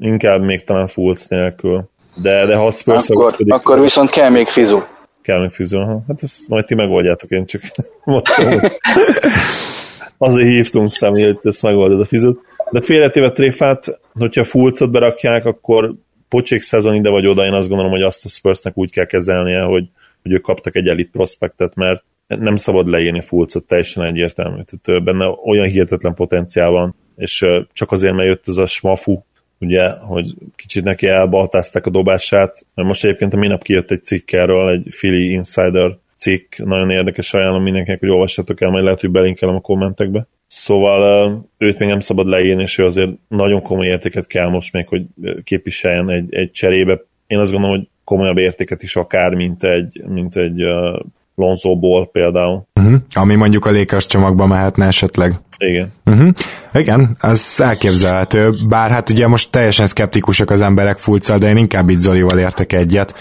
[0.00, 1.90] inkább még talán Fulc nélkül.
[2.22, 4.80] De, de ha a Spurs akkor, akkor viszont kell még fizu.
[5.22, 5.78] Kell még fizu,
[6.08, 7.60] hát ezt majd ti megoldjátok, én csak
[8.04, 8.46] mondtam.
[10.18, 12.40] Azért hívtunk személy, hogy ezt megoldod a fizut.
[12.70, 15.94] De félretéve tréfát, hogyha Fulcot berakják, akkor
[16.28, 19.60] pocsék szezon ide vagy oda, én azt gondolom, hogy azt a Spursnek úgy kell kezelnie,
[19.60, 19.84] hogy
[20.22, 24.60] hogy ők kaptak egy elit prospektet, mert nem szabad leírni Fulcot, teljesen egyértelmű.
[24.62, 29.18] Tehát benne olyan hihetetlen potenciál van, és csak azért, mert jött ez a smafu,
[29.60, 34.32] ugye, hogy kicsit neki elbaltázták a dobását, mert most egyébként a minap kijött egy cikk
[34.32, 39.10] erről, egy Philly Insider cikk, nagyon érdekes, ajánlom mindenkinek, hogy olvassatok el, majd lehet, hogy
[39.10, 40.26] belinkelem a kommentekbe.
[40.46, 44.88] Szóval őt még nem szabad leírni, és ő azért nagyon komoly értéket kell most még,
[44.88, 45.04] hogy
[45.44, 47.00] képviseljen egy, egy cserébe.
[47.26, 51.00] Én azt gondolom, hogy komolyabb értéket is akár, mint egy, mint egy uh,
[51.34, 51.78] Lonzo
[52.12, 52.62] például.
[52.80, 52.94] Uh-huh.
[53.14, 55.32] Ami mondjuk a Lakers csomagba mehetne esetleg.
[55.58, 55.92] Igen.
[56.06, 56.28] Uh-huh.
[56.74, 61.88] Igen, ez elképzelhető, bár hát ugye most teljesen szkeptikusak az emberek fulccal, de én inkább
[61.88, 63.14] itt Zolival értek egyet.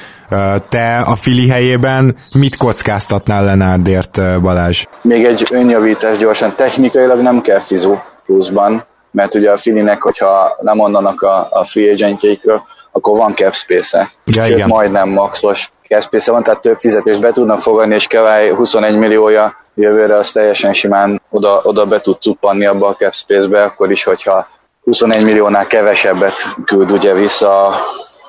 [0.69, 4.85] Te a Fili helyében mit kockáztatnál Lenárdért, Balázs?
[5.01, 7.95] Még egy önjavítás gyorsan, technikailag nem kell fizu
[8.25, 14.11] pluszban, mert ugye a Filinek, hogyha lemondanak a, a free agentjeikről, akkor van cap space-e.
[14.25, 14.67] Ja, Sőt, igen.
[14.67, 19.55] majdnem maxos cap space van, tehát több fizetést be tudnak fogadni, és Kevály 21 milliója
[19.75, 24.03] jövőre az teljesen simán oda, oda be tud cuppanni abba a cap space-be, akkor is,
[24.03, 24.47] hogyha
[24.83, 26.33] 21 milliónál kevesebbet
[26.65, 27.75] küld ugye vissza a,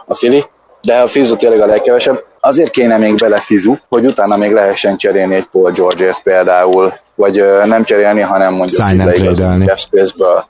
[0.07, 0.45] a Fili
[0.81, 2.25] de a Fizu tényleg a legkevesebb.
[2.41, 7.45] Azért kéne még bele Fizu, hogy utána még lehessen cserélni egy Paul George-ért például, vagy
[7.65, 10.45] nem cserélni, hanem mondjuk sign and space-ből,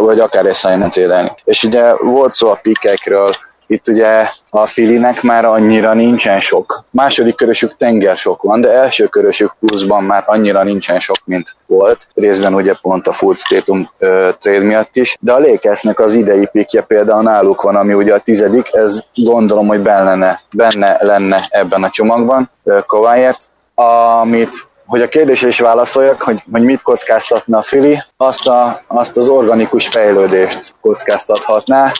[0.00, 3.30] vagy akár egy sign and És ugye volt szó a pikekről,
[3.66, 6.84] itt ugye a Filinek már annyira nincsen sok.
[6.90, 12.08] Második körösük tenger sok van, de első körösük pluszban már annyira nincsen sok, mint volt.
[12.14, 15.16] Részben ugye pont a full statum ö, trade miatt is.
[15.20, 19.66] De a Lakersnek az idei pikje például náluk van, ami ugye a tizedik, ez gondolom,
[19.66, 22.50] hogy benne, benne lenne ebben a csomagban
[22.86, 23.50] Kováért.
[23.74, 29.16] Amit hogy a kérdésre is válaszoljak, hogy, hogy mit kockáztatna a Fili, azt, a, azt
[29.16, 31.92] az organikus fejlődést kockáztathatná,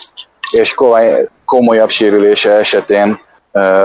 [0.50, 3.20] és Kovály komolyabb sérülése esetén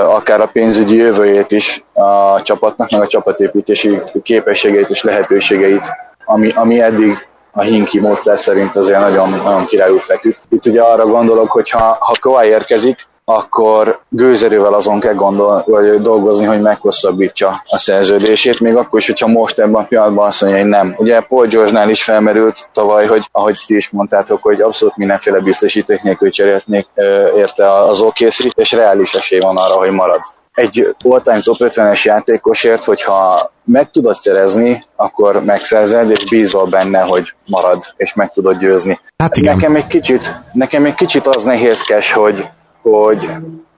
[0.08, 5.86] akár a pénzügyi jövőjét is a csapatnak, meg a csapatépítési képességeit és lehetőségeit,
[6.26, 10.40] ami, ami eddig a Hinki módszer szerint azért nagyon, nagyon királyul feküdt.
[10.50, 16.02] Itt ugye arra gondolok, hogy ha, ha Kawhi érkezik, akkor gőzerővel azon kell gondol, vagy
[16.02, 20.60] dolgozni, hogy meghosszabbítsa a szerződését, még akkor is, hogyha most ebben a pillanatban azt mondja,
[20.60, 20.96] hogy nem.
[20.98, 26.02] Ugye Paul George-nál is felmerült tavaly, hogy ahogy ti is mondtátok, hogy abszolút mindenféle biztosíték
[26.02, 26.88] nélkül cserélhetnék
[27.36, 30.22] érte az OKC, és reális esély van arra, hogy marad
[30.54, 37.34] egy all-time top 50-es játékosért, hogyha meg tudod szerezni, akkor megszerzed, és bízol benne, hogy
[37.46, 39.00] marad, és meg tudod győzni.
[39.18, 39.56] Hát igen.
[39.56, 42.48] Nekem egy kicsit, nekem egy kicsit az nehézkes, hogy
[42.94, 43.30] hogy,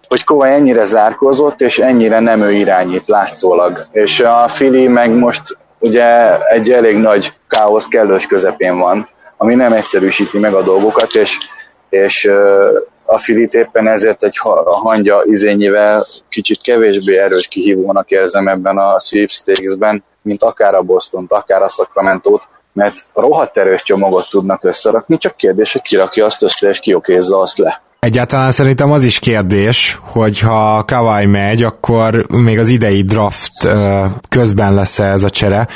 [0.07, 3.85] hogy Kovály ennyire zárkózott, és ennyire nem ő irányít látszólag.
[3.91, 9.73] És a Fili meg most ugye egy elég nagy káosz kellős közepén van, ami nem
[9.73, 11.37] egyszerűsíti meg a dolgokat, és,
[11.89, 12.31] és
[13.05, 20.03] a Filit éppen ezért egy hangya izényével kicsit kevésbé erős kihívónak érzem ebben a sweepstakesben,
[20.21, 22.39] mint akár a boston akár a sacramento
[22.73, 26.93] mert rohadt erős csomagot tudnak összerakni, csak kérdés, hogy ki rakja azt össze, és ki
[26.93, 27.81] okézza azt le.
[27.99, 33.67] Egyáltalán szerintem az is kérdés, hogy ha Kawai megy, akkor még az idei draft
[34.29, 35.67] közben lesz ez a csere.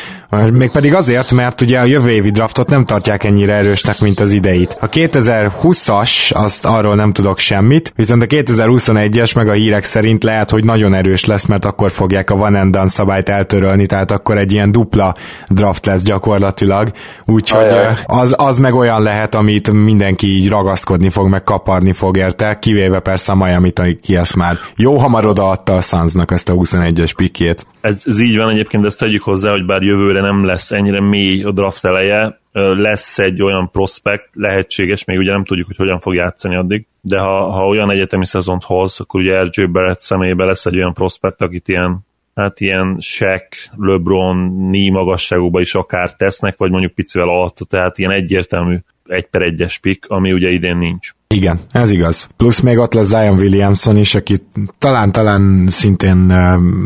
[0.51, 4.77] Mégpedig azért, mert ugye a jövő évi draftot nem tartják ennyire erősnek, mint az ideit.
[4.79, 10.49] A 2020-as, azt arról nem tudok semmit, viszont a 2021-es meg a hírek szerint lehet,
[10.49, 14.37] hogy nagyon erős lesz, mert akkor fogják a van and done szabályt eltörölni, tehát akkor
[14.37, 15.13] egy ilyen dupla
[15.47, 16.91] draft lesz gyakorlatilag.
[17.25, 17.67] Úgyhogy
[18.05, 22.99] az, az meg olyan lehet, amit mindenki így ragaszkodni fog, meg kaparni fog érte, kivéve
[22.99, 27.65] persze a miami ki ezt már jó hamar odaadta a Sunsnak ezt a 21-es pikét.
[27.83, 31.01] Ez, ez így van egyébként, de ezt tegyük hozzá, hogy bár jövőre nem lesz ennyire
[31.01, 35.99] mély a draft eleje, lesz egy olyan prospekt, lehetséges, még ugye nem tudjuk, hogy hogyan
[35.99, 40.47] fog játszani addig, de ha, ha olyan egyetemi szezont hoz, akkor ugye RJ Barrett személyében
[40.47, 41.99] lesz egy olyan prospekt, akit ilyen
[42.35, 44.37] hát ilyen Shaq, LeBron,
[44.69, 49.77] Ni magasságúba is akár tesznek, vagy mondjuk picivel alatt, tehát ilyen egyértelmű egy per egyes
[49.77, 51.09] pick, ami ugye idén nincs.
[51.27, 52.27] Igen, ez igaz.
[52.37, 54.37] Plusz még ott lesz Zion Williamson is, aki
[54.77, 56.29] talán-talán szintén,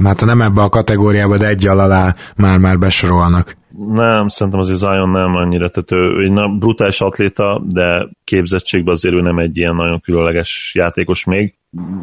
[0.03, 3.57] hát nem ebbe a kategóriába, de egy alá már-már besorolnak.
[3.93, 9.21] Nem, szerintem azért Zion nem annyira, tehát ő egy brutális atléta, de képzettségben azért ő
[9.21, 11.55] nem egy ilyen nagyon különleges játékos még.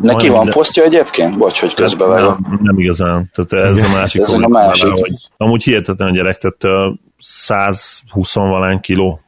[0.03, 0.55] Neki van minden...
[0.55, 1.39] posztja egyébként?
[1.39, 2.39] Bocs, hogy közbevágok.
[2.39, 3.91] Nem, nem igazán, tehát ez Igen.
[3.91, 4.21] a másik.
[4.21, 4.91] ez a másik.
[4.91, 9.21] Hogy, amúgy hihetetlen a gyerek, tehát 120 valány kiló.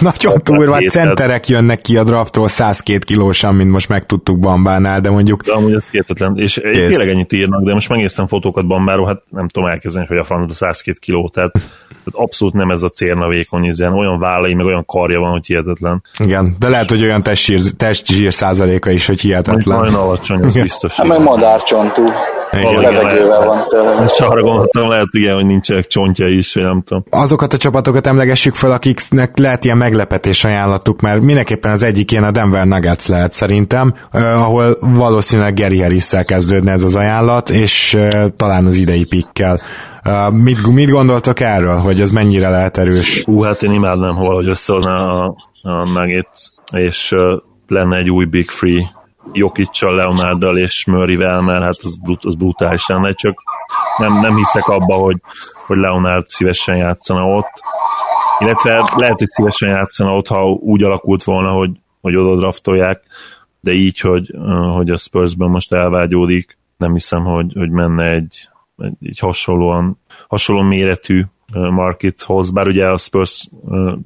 [0.00, 5.42] Nagyon durva, centerek jönnek ki a draftról 102 kilósan, mint most megtudtuk Bambánál, de mondjuk...
[5.42, 6.88] De amúgy ez kétetlen, és Kész.
[6.88, 10.52] tényleg ennyit írnak, de most megnéztem fotókat Bambáról, hát nem tudom elkezdeni, hogy a francba
[10.52, 14.84] 102 kiló, tehát, tehát abszolút nem ez a cérna vékony, ilyen olyan vállai, meg olyan
[14.84, 16.02] karja van, hogy hihetetlen.
[16.18, 19.78] Igen, de lehet, hogy olyan testzsír, testzsír százaléka is, hogy hihetetlen.
[19.78, 20.94] Nagyon alacsony, az biztos.
[20.96, 22.04] Hát meg madárcsontú.
[22.52, 24.04] Levegővel van tőle.
[24.04, 27.04] És arra gondoltam, lehet igen, hogy nincsenek csontja is, vagy nem tudom.
[27.10, 32.24] Azokat a csapatokat emlegessük fel, akiknek lehet ilyen meglepetés ajánlatuk, mert mindenképpen az egyik ilyen
[32.24, 37.94] a Denver Nuggets lehet szerintem, eh, ahol valószínűleg Gary harris kezdődne ez az ajánlat, és
[37.94, 39.58] eh, talán az idei pikkel.
[40.04, 43.22] Uh, mit, mit gondoltok erről, hogy ez mennyire lehet erős?
[43.24, 46.40] Hú, hát én imádnám, hogy összehozná a, a Nuggets,
[46.72, 48.90] és uh, lenne egy új Big Free
[49.32, 53.42] Jokicsal, Leonarddal és Murrayvel, mert hát az, brut, az brutális lenne, csak
[53.96, 55.16] nem, nem hiszek abba, hogy,
[55.66, 57.62] hogy Leonard szívesen játszana ott,
[58.38, 63.02] illetve lehet, hogy szívesen játszana ott, ha úgy alakult volna, hogy, hogy oda draftolják,
[63.60, 64.34] de így, hogy,
[64.74, 70.62] hogy a Spursben most elvágyódik, nem hiszem, hogy, hogy menne egy, egy, egy hasonlóan, hasonló
[70.62, 73.48] méretű markethoz, bár ugye a Spurs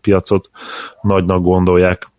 [0.00, 0.50] piacot
[1.00, 2.10] nagynak gondolják,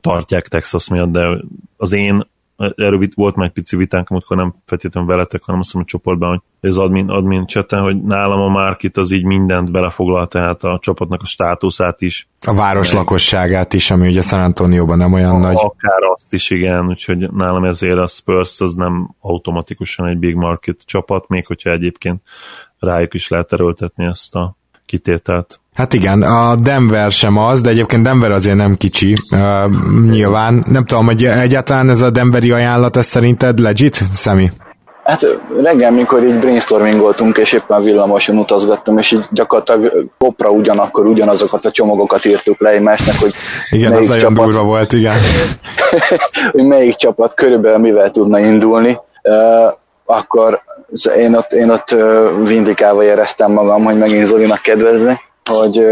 [0.00, 1.44] tartják Texas miatt, de
[1.76, 2.26] az én
[2.60, 6.28] erről volt már egy pici vitánk, amikor nem feltétlenül veletek, hanem azt mondom, a csoportban,
[6.60, 10.78] hogy az admin, admin cseten, hogy nálam a Markit az így mindent belefoglal, tehát a
[10.82, 12.28] csapatnak a státuszát is.
[12.46, 15.56] A város lakosságát is, ami ugye San Antonioban nem olyan a, nagy.
[15.56, 20.76] Akár azt is, igen, úgyhogy nálam ezért a Spurs az nem automatikusan egy big market
[20.84, 22.22] csapat, még hogyha egyébként
[22.78, 25.59] rájuk is lehet erőltetni ezt a kitételt.
[25.74, 29.40] Hát igen, a Denver sem az, de egyébként Denver azért nem kicsi, uh,
[30.10, 30.64] nyilván.
[30.68, 34.50] Nem tudom, hogy egyáltalán ez a Denveri ajánlat, ez szerinted legit, Szemi?
[35.04, 35.26] Hát
[35.62, 41.70] reggel, mikor így brainstormingoltunk, és éppen villamoson utazgattam, és így gyakorlatilag kopra ugyanakkor ugyanazokat a
[41.70, 43.32] csomagokat írtuk le egymásnak, hogy
[43.70, 45.14] igen, az csapat, nagyon durva volt, igen.
[46.52, 49.72] hogy melyik csapat körülbelül mivel tudna indulni, uh,
[50.04, 50.60] akkor
[51.16, 51.96] én ott, én ott
[52.44, 55.86] vindikálva éreztem magam, hogy megint Zolinak kedvezni hogy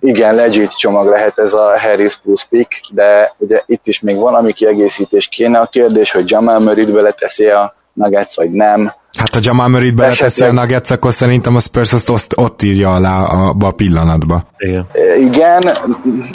[0.00, 4.52] igen, legit csomag lehet ez a Harris plus pick, de ugye itt is még valami
[4.52, 5.58] kiegészítés kéne.
[5.58, 8.92] A kérdés, hogy Jamal Murray-t beleteszi a Nuggets, vagy nem.
[9.18, 12.94] Hát a Jamal Murray-t beleteszi a Nuggets, akkor szerintem a Spurs azt ott, ott írja
[12.94, 14.42] alá a, a pillanatba.
[14.56, 14.86] Igen.
[15.20, 15.62] Igen,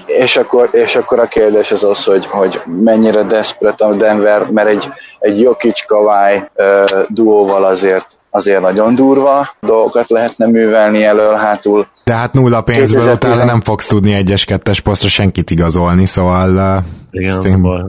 [0.06, 4.68] és akkor, és akkor a kérdés az az, hogy, hogy mennyire desperate a Denver, mert
[4.68, 11.88] egy, egy Jokic Kawai uh, duóval azért azért nagyon durva dolgokat lehetne művelni elől hátul.
[12.04, 13.32] De hát nulla pénzből 2010...
[13.32, 16.84] utána nem fogsz tudni egyes-kettes posztra senkit igazolni, szóval...
[17.12, 17.82] Igen, az baj,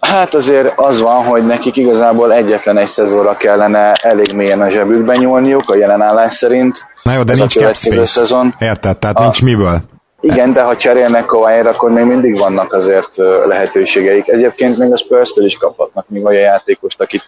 [0.00, 5.16] Hát azért az van, hogy nekik igazából egyetlen egy szezonra kellene elég mélyen a zsebükbe
[5.16, 6.84] nyúlniuk, a jelen állás szerint.
[7.02, 8.54] Na jó, de Ez nincs a következő szezon.
[8.58, 9.22] Érted, tehát a...
[9.22, 9.80] nincs miből.
[10.20, 14.28] Igen, de ha cserélnek kawhi akkor még mindig vannak azért lehetőségeik.
[14.28, 17.22] Egyébként még a spurs is kaphatnak még olyan játékost, akit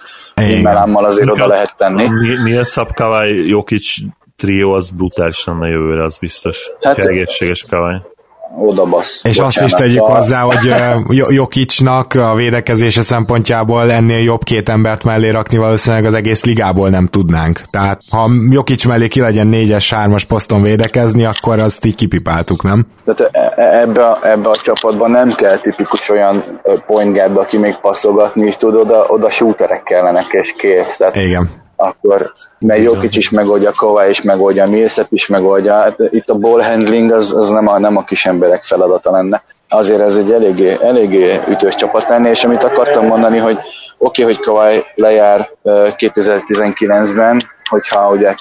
[0.62, 2.08] Melámmal azért oda lehet tenni.
[2.08, 3.84] Mi, mi a szab Kawhi Jokic
[4.36, 6.70] trió az brutális lenne jövőre, az biztos.
[6.80, 8.00] Hát, egészséges kavály
[8.58, 9.20] oda basz.
[9.22, 10.14] És Bocsánat, azt is tegyük a...
[10.14, 16.44] hozzá, hogy Jokicsnak a védekezése szempontjából ennél jobb két embert mellé rakni valószínűleg az egész
[16.44, 17.60] ligából nem tudnánk.
[17.70, 22.86] Tehát ha Jokic mellé ki legyen négyes, hármas poszton védekezni, akkor azt így kipipáltuk, nem?
[23.04, 26.44] Tehát e, e, ebbe a, ebbe a csapatban nem kell tipikus olyan
[26.86, 30.96] point guard, aki még passzolgatni is tud, oda, oda shooterek kellenek, és kész.
[30.96, 35.74] Tehát Igen akkor mert Jokic is megoldja, Kawhi is megoldja, Millsap is megoldja.
[35.74, 39.42] Hát itt a ball handling az, az nem, a, nem a kis emberek feladata lenne.
[39.68, 43.58] Azért ez egy eléggé, eléggé ütős csapat lenne, és amit akartam mondani, hogy
[43.98, 48.34] oké, okay, hogy Kawhi lejár 2019-ben, hogyha ugye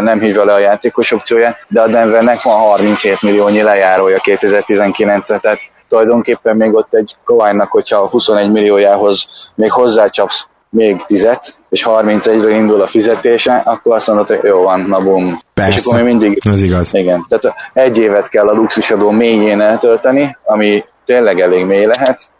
[0.00, 5.58] nem hívja le a játékos opcióját, de a Denvernek van 37 milliónyi lejárója 2019-re, tehát
[5.88, 12.80] tulajdonképpen még ott egy Kawhi-nak, hogyha 21 milliójához még hozzácsapsz még tizet, és 31-ről indul
[12.80, 15.38] a fizetése, akkor azt mondod, hogy jó van, na bum.
[15.54, 16.38] Persze, és akkor még mindig...
[16.50, 16.94] ez igaz.
[16.94, 22.30] Igen, tehát egy évet kell a luxusadó mélyén eltölteni, ami tényleg elég mély lehet,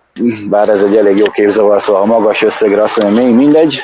[0.49, 3.81] bár ez egy elég jó képzavar, szóval ha magas összegre azt mondja, még mindegy.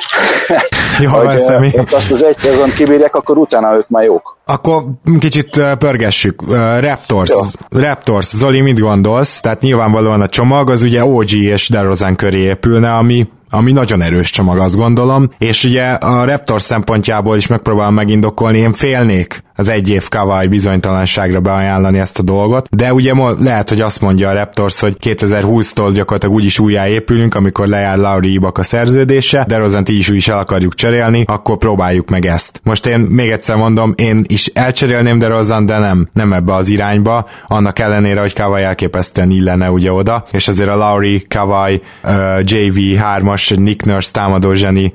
[1.01, 1.71] Jó, hogy, mi?
[1.91, 4.37] azt az egy szezon kibírják, akkor utána ők már jók.
[4.45, 4.85] Akkor
[5.19, 6.43] kicsit pörgessük.
[6.81, 7.41] Raptors, Jó.
[7.81, 9.41] Raptors, Zoli, mit gondolsz?
[9.41, 14.31] Tehát nyilvánvalóan a csomag az ugye OG és DeRozan köré épülne, ami ami nagyon erős
[14.31, 19.89] csomag, azt gondolom, és ugye a Raptor szempontjából is megpróbálom megindokolni, én félnék az egy
[19.89, 24.81] év Kawai bizonytalanságra beajánlani ezt a dolgot, de ugye lehet, hogy azt mondja a Raptors,
[24.81, 30.17] hogy 2020-tól gyakorlatilag úgyis újjáépülünk, amikor lejár Lauri Ibaka szerződése, de Rozent így is úgy
[30.17, 32.61] is el akarjuk cserélni, akkor próbáljuk meg ezt.
[32.63, 36.69] Most én még egyszer mondom, én is elcserélném de Rozan, de nem, nem ebbe az
[36.69, 42.13] irányba, annak ellenére, hogy Kawai elképesztően illene ugye oda, és azért a Lauri, Kawai, uh,
[42.43, 42.99] JV
[43.37, 44.93] 3-as, Nick Nurse támadó zseni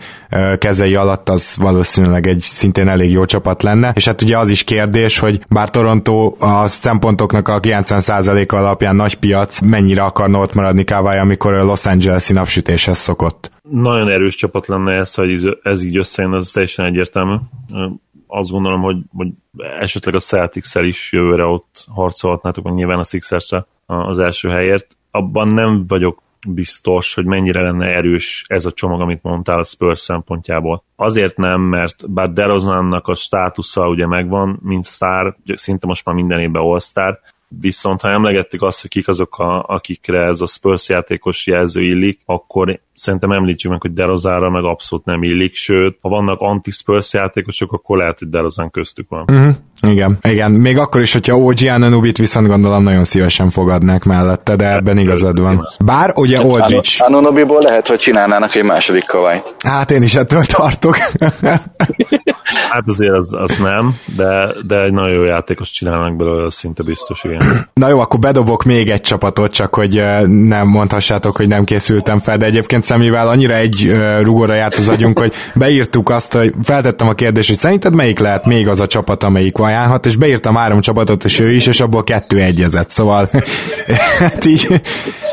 [0.58, 4.64] kezei alatt az valószínűleg egy szintén elég jó csapat lenne, és hát ugye az is
[4.64, 10.84] kérdés, hogy bár Toronto a szempontoknak a 90%-a alapján nagy piac, mennyire akarna ott maradni
[10.84, 13.52] Kawai, amikor a Los Angeles-i napsütéshez szokott.
[13.70, 17.36] Nagyon erős csapat lenne ez, hogy ez így összejön, az teljesen egyértelmű.
[18.28, 19.28] Azt gondolom, hogy, hogy
[19.80, 23.50] esetleg a celtics is jövőre ott harcolhatnátok, meg nyilván a sixers
[23.86, 24.88] az első helyért.
[25.12, 30.00] Abban nem vagyok biztos, hogy mennyire lenne erős ez a csomag, amit mondtál a Spurs
[30.00, 30.84] szempontjából.
[30.96, 36.40] Azért nem, mert bár DeRozannak a státusza ugye megvan, mint sztár, szinte most már minden
[36.40, 37.20] évben all-star,
[37.60, 42.22] viszont ha emlegettük azt, hogy kik azok, a, akikre ez a Spurs játékos jelző illik,
[42.26, 47.72] akkor szerintem említsük meg, hogy Derozára meg abszolút nem illik, sőt, ha vannak anti-Spurs játékosok,
[47.72, 49.22] akkor lehet, hogy Derozán köztük van.
[49.22, 49.56] Uh-huh.
[49.88, 50.52] Igen, igen.
[50.52, 55.40] Még akkor is, hogyha OG Ananubit viszont gondolom nagyon szívesen fogadnák mellette, de ebben igazad
[55.40, 55.68] van.
[55.86, 57.04] Bár ugye Aldrich...
[57.04, 59.56] Anunobiból lehet, hogy csinálnának egy második kavályt.
[59.64, 60.98] Hát én is ettől tartok.
[62.72, 66.84] hát azért az, az nem, de, de egy nagyon jó játékos csinálnak belőle, az szinte
[66.84, 67.70] biztos, igen.
[67.74, 72.38] Na jó, akkor bedobok még egy csapatot, csak hogy nem mondhassátok, hogy nem készültem fel,
[72.38, 77.14] de egyébként Szemivel annyira egy rugóra járt az agyunk, hogy beírtuk azt, hogy feltettem a
[77.14, 81.24] kérdést, hogy szerinted melyik lehet még az a csapat, amelyik ajánlhat, és beírtam három csapatot,
[81.24, 83.30] és ő is, és abból kettő egyezett, szóval
[84.20, 84.82] hát így,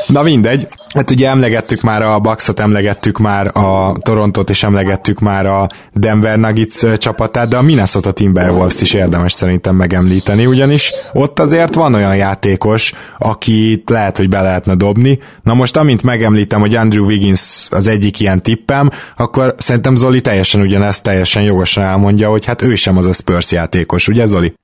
[0.07, 0.69] na mindegy.
[0.95, 6.39] Hát ugye emlegettük már a Bucksot, emlegettük már a Torontot, és emlegettük már a Denver
[6.39, 12.17] Nuggets csapatát, de a Minnesota Timberwolves is érdemes szerintem megemlíteni, ugyanis ott azért van olyan
[12.17, 15.19] játékos, akit lehet, hogy be lehetne dobni.
[15.43, 20.61] Na most amint megemlítem, hogy Andrew Wiggins az egyik ilyen tippem, akkor szerintem Zoli teljesen
[20.61, 24.55] ugyanezt teljesen jogosan elmondja, hogy hát ő sem az a Spurs játékos, ugye Zoli?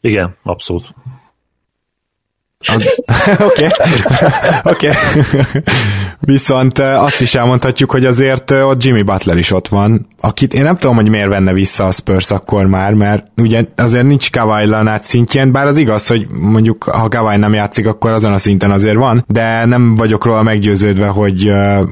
[0.00, 0.94] Igen, abszolút.
[3.48, 3.66] Oké.
[4.62, 4.90] Oké.
[6.20, 10.76] Viszont azt is elmondhatjuk, hogy azért ott Jimmy Butler is ott van, akit én nem
[10.76, 15.04] tudom, hogy miért venne vissza a Spurs akkor már, mert ugye azért nincs Kawhi Leonard
[15.04, 18.96] szintjén, bár az igaz, hogy mondjuk ha Kawhi nem játszik, akkor azon a szinten azért
[18.96, 21.50] van, de nem vagyok róla meggyőződve, hogy,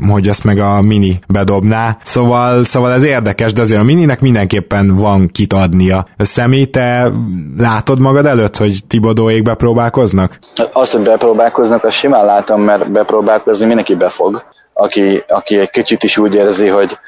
[0.08, 1.98] hogy ezt meg a mini bedobná.
[2.04, 6.06] Szóval, szóval ez érdekes, de azért a mininek mindenképpen van kit adnia.
[6.18, 7.12] Szemi, te
[7.58, 10.38] látod magad előtt, hogy Tibodóék bepróbálkoznak?
[10.72, 16.18] Azt, hogy bepróbálkoznak, azt simán látom, mert bepróbálkozni mindenki befog, aki, aki egy kicsit is
[16.18, 16.98] úgy érzi, hogy,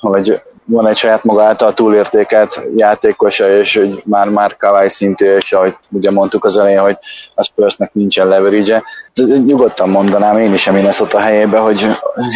[0.00, 5.52] hogy van egy saját maga által túlértékelt játékosa, és hogy már, már Kawai szintű, és
[5.52, 6.98] ahogy ugye mondtuk az elején, hogy
[7.34, 8.82] a Spursnek nincsen leverage
[9.24, 11.86] Nyugodtan mondanám én is a Minnesota helyébe, hogy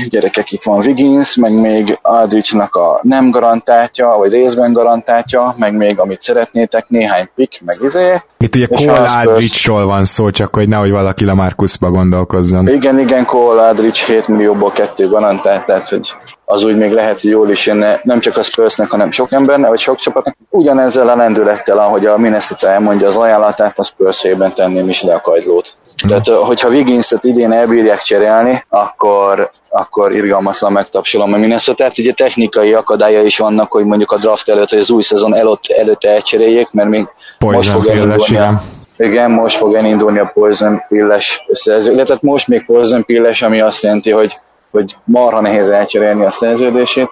[0.09, 5.99] gyerekek, itt van Wiggins, meg még Aldrichnak a nem garantátja, vagy részben garantátja, meg még
[5.99, 8.21] amit szeretnétek, néhány pick, meg izé.
[8.39, 12.69] Itt ugye Cole Aldrichról van szó, csak hogy nehogy valaki Lamarcusba gondolkozzon.
[12.69, 16.15] Igen, igen, Cole Aldrich 7 millióból kettő garantált, tehát hogy
[16.51, 19.69] az úgy még lehet, hogy jól is jönne, nem csak a Spursnek, hanem sok embernek,
[19.69, 20.37] vagy sok csapatnak.
[20.51, 25.21] Ugyanezzel a lendülettel, ahogy a Minnesota elmondja az ajánlatát, a Spurs tenném is le a
[25.21, 25.75] kajdlót.
[26.09, 33.23] Tehát, hogyha Wiggins-et idén elbírják cserélni, akkor, akkor irgalmatlan megtapsolom a minnesota Ugye technikai akadálya
[33.23, 36.89] is vannak, hogy mondjuk a draft előtt, hogy az új szezon előtt, előtt elcseréljék, mert
[36.89, 37.07] még
[37.39, 38.63] Poison most fog elindulni a,
[38.97, 42.07] igen, most fog elindulni a Poison Pilles szerződés.
[42.07, 44.39] Tehát most még Poison Pilles, ami azt jelenti, hogy,
[44.71, 47.09] hogy marha nehéz elcserélni a szerződését.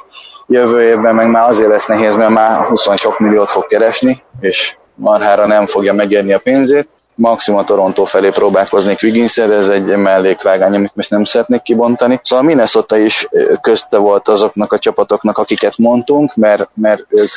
[0.47, 4.77] Jövő évben meg már azért lesz nehéz, mert már 20 sok milliót fog keresni, és
[4.95, 6.89] marhára nem fogja megérni a pénzét
[7.19, 12.21] maximum a Toronto felé próbálkoznék wiggins de ez egy mellékvágány, amit most nem szeretnék kibontani.
[12.23, 13.29] Szóval Minnesota is
[13.61, 17.29] közte volt azoknak a csapatoknak, akiket mondtunk, mert, mert ők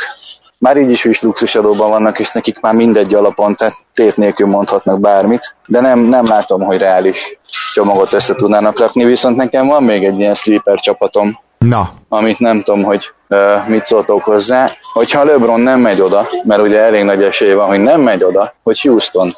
[0.62, 5.00] már így is is luxusadóban vannak, és nekik már mindegy alapon, tehát tét nélkül mondhatnak
[5.00, 7.38] bármit, de nem, nem látom, hogy reális
[7.74, 11.94] csomagot össze tudnának rakni, viszont nekem van még egy ilyen sleeper csapatom, Na.
[12.10, 14.70] amit nem tudom, hogy uh, mit szóltok hozzá.
[14.94, 18.54] Hogyha LeBron nem megy oda, mert ugye elég nagy esély van, hogy nem megy oda,
[18.64, 19.36] hogy Houston.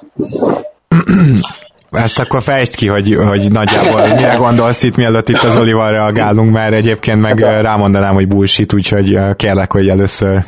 [1.93, 6.51] Ezt akkor fejtsd ki, hogy, hogy nagyjából mire gondolsz itt, mielőtt itt az Olival reagálunk,
[6.51, 10.43] mert egyébként meg rámondanám, hogy bullshit, úgyhogy kérlek, hogy először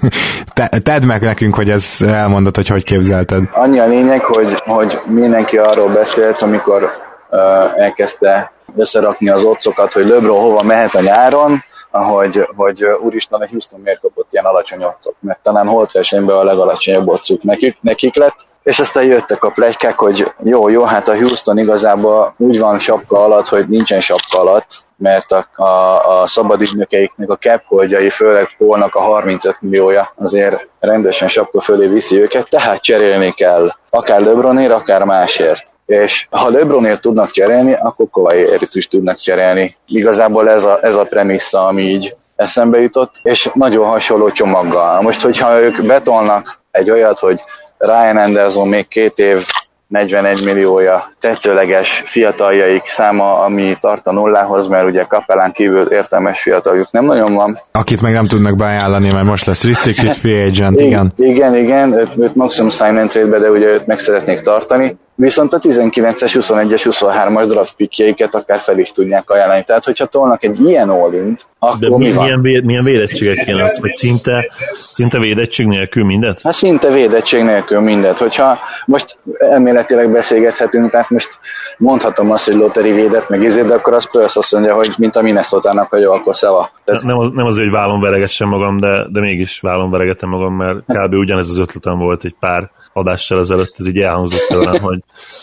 [0.54, 3.44] te, tedd meg nekünk, hogy ez elmondod, hogy hogy képzelted.
[3.52, 6.84] Annyi a lényeg, hogy, hogy mindenki arról beszélt, amikor
[7.30, 7.40] uh,
[7.82, 13.80] elkezdte összerakni az otcokat, hogy LeBron hova mehet a nyáron, hogy, hogy úristen, a Houston
[13.84, 18.36] miért kapott ilyen alacsony otcot, mert talán holt versenyben a legalacsonyabb otcuk nekik, nekik lett,
[18.66, 23.24] és aztán jöttek a plegykák, hogy jó, jó, hát a Houston igazából úgy van sapka
[23.24, 28.96] alatt, hogy nincsen sapka alatt, mert a, a, a szabad ügynökeiknek a capholdjai, főleg Polnak
[28.96, 35.04] a 35 milliója azért rendesen sapka fölé viszi őket, tehát cserélni kell, akár LeBronért, akár
[35.04, 35.74] másért.
[35.86, 39.76] És ha LeBronért tudnak cserélni, akkor Kawhiért is tudnak cserélni.
[39.88, 45.02] Igazából ez a, ez a premissza, ami így eszembe jutott, és nagyon hasonló csomaggal.
[45.02, 47.42] Most, hogyha ők betolnak egy olyat, hogy
[47.78, 49.46] Ryan Anderson még két év
[49.88, 56.92] 41 milliója tetszőleges fiataljaik száma, ami tart a nullához, mert ugye kapelán kívül értelmes fiataljuk
[56.92, 57.60] nem nagyon van.
[57.72, 61.14] Akit meg nem tudnak beajánlani, mert most lesz restricted free agent, igen.
[61.18, 64.98] Igen, igen, őt, őt maximum sign and trade de ugye őt meg szeretnék tartani.
[65.16, 69.64] Viszont a 19-es, 21-es, 23-as draft pickjeiket akár fel is tudják ajánlani.
[69.64, 71.12] Tehát, hogyha tolnak egy ilyen all
[71.60, 72.40] akkor De mi, mi van?
[72.40, 73.72] Milyen, milyen védettségek kéne?
[73.82, 74.52] Vagy szinte,
[74.94, 76.42] szinte védettség nélkül mindet?
[76.44, 78.18] Hát szinte védettség nélkül mindet.
[78.18, 81.40] Hogyha most elméletileg beszélgethetünk, tehát most
[81.78, 85.16] mondhatom azt, hogy lottery védett, meg izé, de akkor az Spurs azt mondja, hogy mint
[85.16, 86.72] a minnesota hogy jó, akkor szava.
[86.84, 87.04] Tehát...
[87.04, 90.78] Nem, az, nem azért, hogy vállon veregessem magam, de, de mégis vállon veregetem magam, mert
[90.88, 91.14] kb.
[91.14, 95.00] ugyanez az ötletem volt egy pár adással ezelőtt ez így elhangzott tőlem, hogy,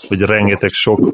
[0.09, 1.12] hogy rengeteg sok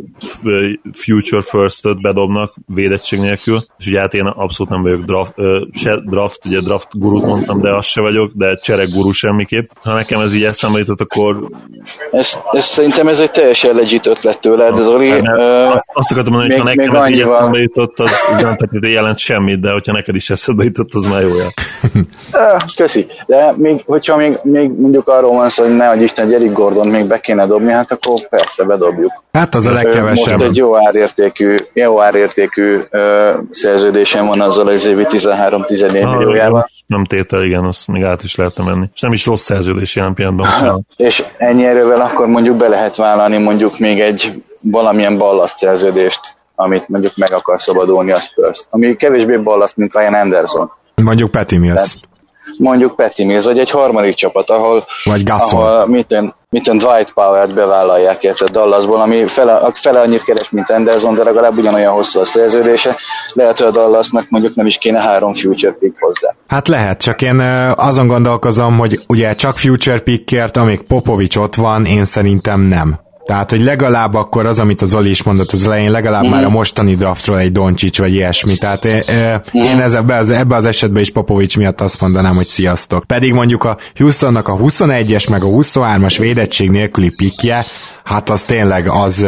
[0.92, 5.34] future first-öt bedobnak védettség nélkül, és ugye hát én abszolút nem vagyok draft,
[5.72, 9.64] se draft, ugye draft gurút mondtam, de az se vagyok, de cserek guru semmiképp.
[9.82, 11.48] Ha nekem ez így eszembe jutott, akkor...
[12.10, 15.10] Ez, ez szerintem ez egy teljesen legit ötlet tőled, Zoli.
[15.10, 15.36] Hát,
[15.74, 19.60] azt, azt akartam mondani, hogy ha nekem ez így eszembe jutott, az ugyan jelent semmit,
[19.60, 21.30] de hogyha neked is eszembe jutott, az már jó.
[22.76, 23.06] Köszi.
[23.26, 26.52] De még, hogyha még, még mondjuk arról van szó, hogy ne, hogy Isten egy Eric
[26.52, 29.24] Gordon még be kéne dobni, hát akkor persze bedobjuk.
[29.32, 30.38] Hát az a legkevesebb.
[30.38, 36.68] Most egy jó árértékű, jó árértékű ö, szerződésem van azzal az évi 13-14 ah, milliójával.
[36.86, 38.86] Nem tétel, igen, azt még át is lehet menni.
[38.94, 40.86] És nem is rossz szerződés jelen pillanatban.
[40.96, 46.20] És ennyi erővel akkor mondjuk be lehet vállalni mondjuk még egy valamilyen ballaszt szerződést,
[46.54, 48.66] amit mondjuk meg akar szabadulni a Spurs.
[48.70, 50.72] Ami kevésbé ballaszt, mint Ryan Anderson.
[50.94, 51.74] Mondjuk Petty Mills.
[51.74, 52.07] Tehát
[52.58, 58.22] mondjuk Petty Mills, vagy egy harmadik csapat, ahol, vagy ahol miten, miten Dwight Powell-t bevállalják
[58.22, 62.96] érte Dallasból, ami fele, fele annyit keres, mint Anderson, de legalább ugyanolyan hosszú a szerződése.
[63.32, 66.34] Lehet, hogy a Dallasnak mondjuk nem is kéne három future pick hozzá.
[66.46, 67.40] Hát lehet, csak én
[67.76, 73.06] azon gondolkozom, hogy ugye csak future pickért, amíg Popovics ott van, én szerintem nem.
[73.28, 76.30] Tehát, hogy legalább akkor az, amit az Oli is mondott az elején, legalább mm.
[76.30, 78.56] már a mostani draftról egy Doncsics vagy ilyesmi.
[78.56, 79.62] Tehát e, e, mm.
[79.62, 83.04] én ez ebbe, az, ebbe az esetben is Popovics miatt azt mondanám, hogy sziasztok.
[83.04, 87.64] Pedig mondjuk a Houstonnak a 21-es meg a 23-as védettség nélküli pikje,
[88.04, 89.26] hát az tényleg az,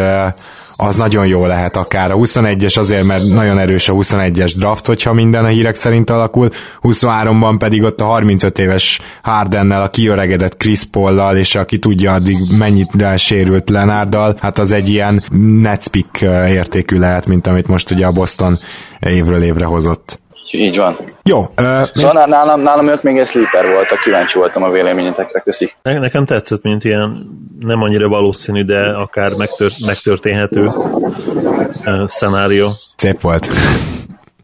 [0.81, 2.11] az nagyon jó lehet akár.
[2.11, 6.49] A 21-es azért, mert nagyon erős a 21-es draft, hogyha minden a hírek szerint alakul,
[6.83, 12.37] 23-ban pedig ott a 35 éves Hardennel, a kiöregedett Chris Paul-lal, és aki tudja addig
[12.59, 15.23] mennyit sérült Lenárdal, hát az egy ilyen
[15.63, 18.59] netspick értékű lehet, mint amit most ugye a Boston
[19.01, 20.21] évről évre hozott.
[20.51, 20.97] Így van.
[21.23, 21.39] Jó.
[21.39, 21.47] Uh,
[21.95, 22.35] szóval még...
[22.35, 25.73] nálam, nálam őt még egy sleeper volt, a kíváncsi voltam a véleményetekre, köszi.
[25.83, 27.27] Ne, nekem tetszett, mint ilyen
[27.59, 32.69] nem annyira valószínű, de akár megtört, megtörténhető uh, szenárió.
[32.97, 33.49] Szép volt.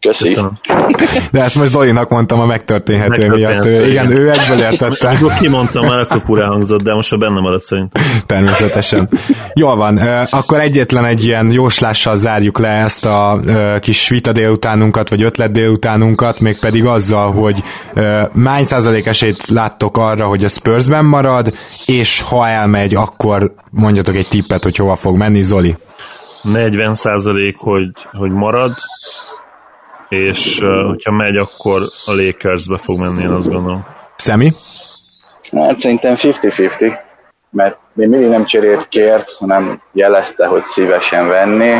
[0.07, 0.33] Köszi.
[0.33, 0.53] Köszönöm.
[1.31, 3.65] De ezt most Zolinak mondtam a megtörténhető miatt.
[3.65, 5.09] Ő, igen, ő egyből értette.
[5.09, 7.99] Akkor kimondtam már, akkor fura hangzott, de most már benne maradt szerint.
[8.25, 9.09] Természetesen.
[9.53, 9.97] Jól van,
[10.29, 13.39] akkor egyetlen egy ilyen jóslással zárjuk le ezt a
[13.79, 17.63] kis vita délutánunkat, vagy ötlet délutánunkat, mégpedig azzal, hogy
[18.33, 21.53] mány százalék esélyt láttok arra, hogy a Spursben marad,
[21.85, 25.75] és ha elmegy, akkor mondjatok egy tippet, hogy hova fog menni, Zoli.
[26.41, 28.71] 40 százalék, hogy, hogy marad,
[30.09, 33.85] és uh, hogyha megy, akkor a Lakersbe fog menni, én azt gondolom.
[34.15, 34.51] Szemi?
[35.51, 36.93] Hát szerintem 50-50,
[37.49, 41.79] mert még mindig nem cserélt kért, hanem jelezte, hogy szívesen venné.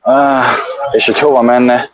[0.00, 0.44] Ah,
[0.92, 1.90] és hogy hova menne,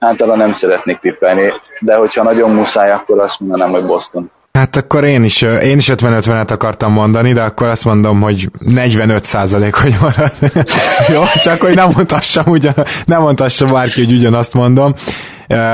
[0.00, 4.30] hát arra nem szeretnék tippelni, de hogyha nagyon muszáj, akkor azt mondanám, hogy Boston.
[4.52, 9.24] Hát akkor én is, én is 50-50-et akartam mondani, de akkor azt mondom, hogy 45
[9.24, 10.32] százalék, hogy marad.
[11.14, 12.74] Jó, csak hogy nem mondhassam, ugyan,
[13.04, 14.94] nem mondhassam bárki, hogy ugyanazt mondom.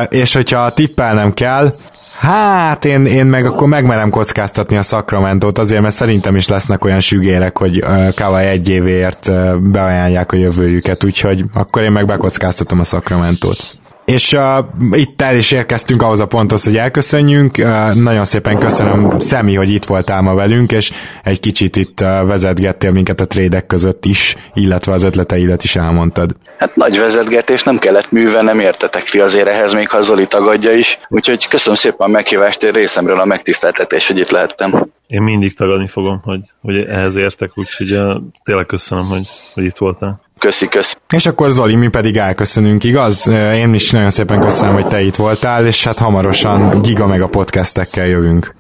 [0.09, 1.73] És hogyha tippelnem kell,
[2.19, 7.01] Hát én, én meg akkor megmerem kockáztatni a Sacramento-t azért, mert szerintem is lesznek olyan
[7.01, 9.31] sügérek, hogy Kawai egy évért
[9.63, 13.79] beajánlják a jövőjüket, úgyhogy akkor én meg bekockáztatom a Sacramento-t.
[14.07, 17.59] És uh, itt el is érkeztünk ahhoz a ponthoz, hogy elköszönjünk.
[17.59, 20.93] Uh, nagyon szépen köszönöm, Szemi, hogy itt voltál ma velünk, és
[21.23, 26.37] egy kicsit itt uh, vezetgettél minket a trédek között is, illetve az ötleteidet is elmondtad.
[26.59, 30.99] Hát nagy vezetgetés, nem kellett nem értetek ti azért ehhez, még ha Zoli tagadja is.
[31.09, 34.87] Úgyhogy köszönöm szépen a meghívást, én részemről a megtiszteltetés, hogy itt lehettem.
[35.07, 39.77] Én mindig tagadni fogom, hogy, hogy ehhez értek, úgyhogy uh, tényleg köszönöm, hogy, hogy itt
[39.77, 40.25] voltál.
[40.47, 40.95] Köszi, köszi.
[41.15, 43.27] És akkor Zoli, mi pedig elköszönünk, igaz?
[43.29, 47.29] Én is nagyon szépen köszönöm, hogy te itt voltál, és hát hamarosan Giga meg a
[47.29, 48.55] podcastekkel jövünk.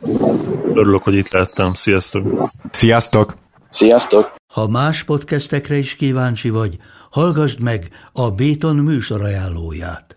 [0.74, 1.74] Örülök, hogy itt lettem.
[1.74, 2.50] Sziasztok!
[2.70, 3.36] Sziasztok!
[3.68, 4.34] Sziasztok!
[4.52, 6.76] Ha más podcastekre is kíváncsi vagy,
[7.10, 10.16] hallgassd meg a Béton műsor ajánlóját.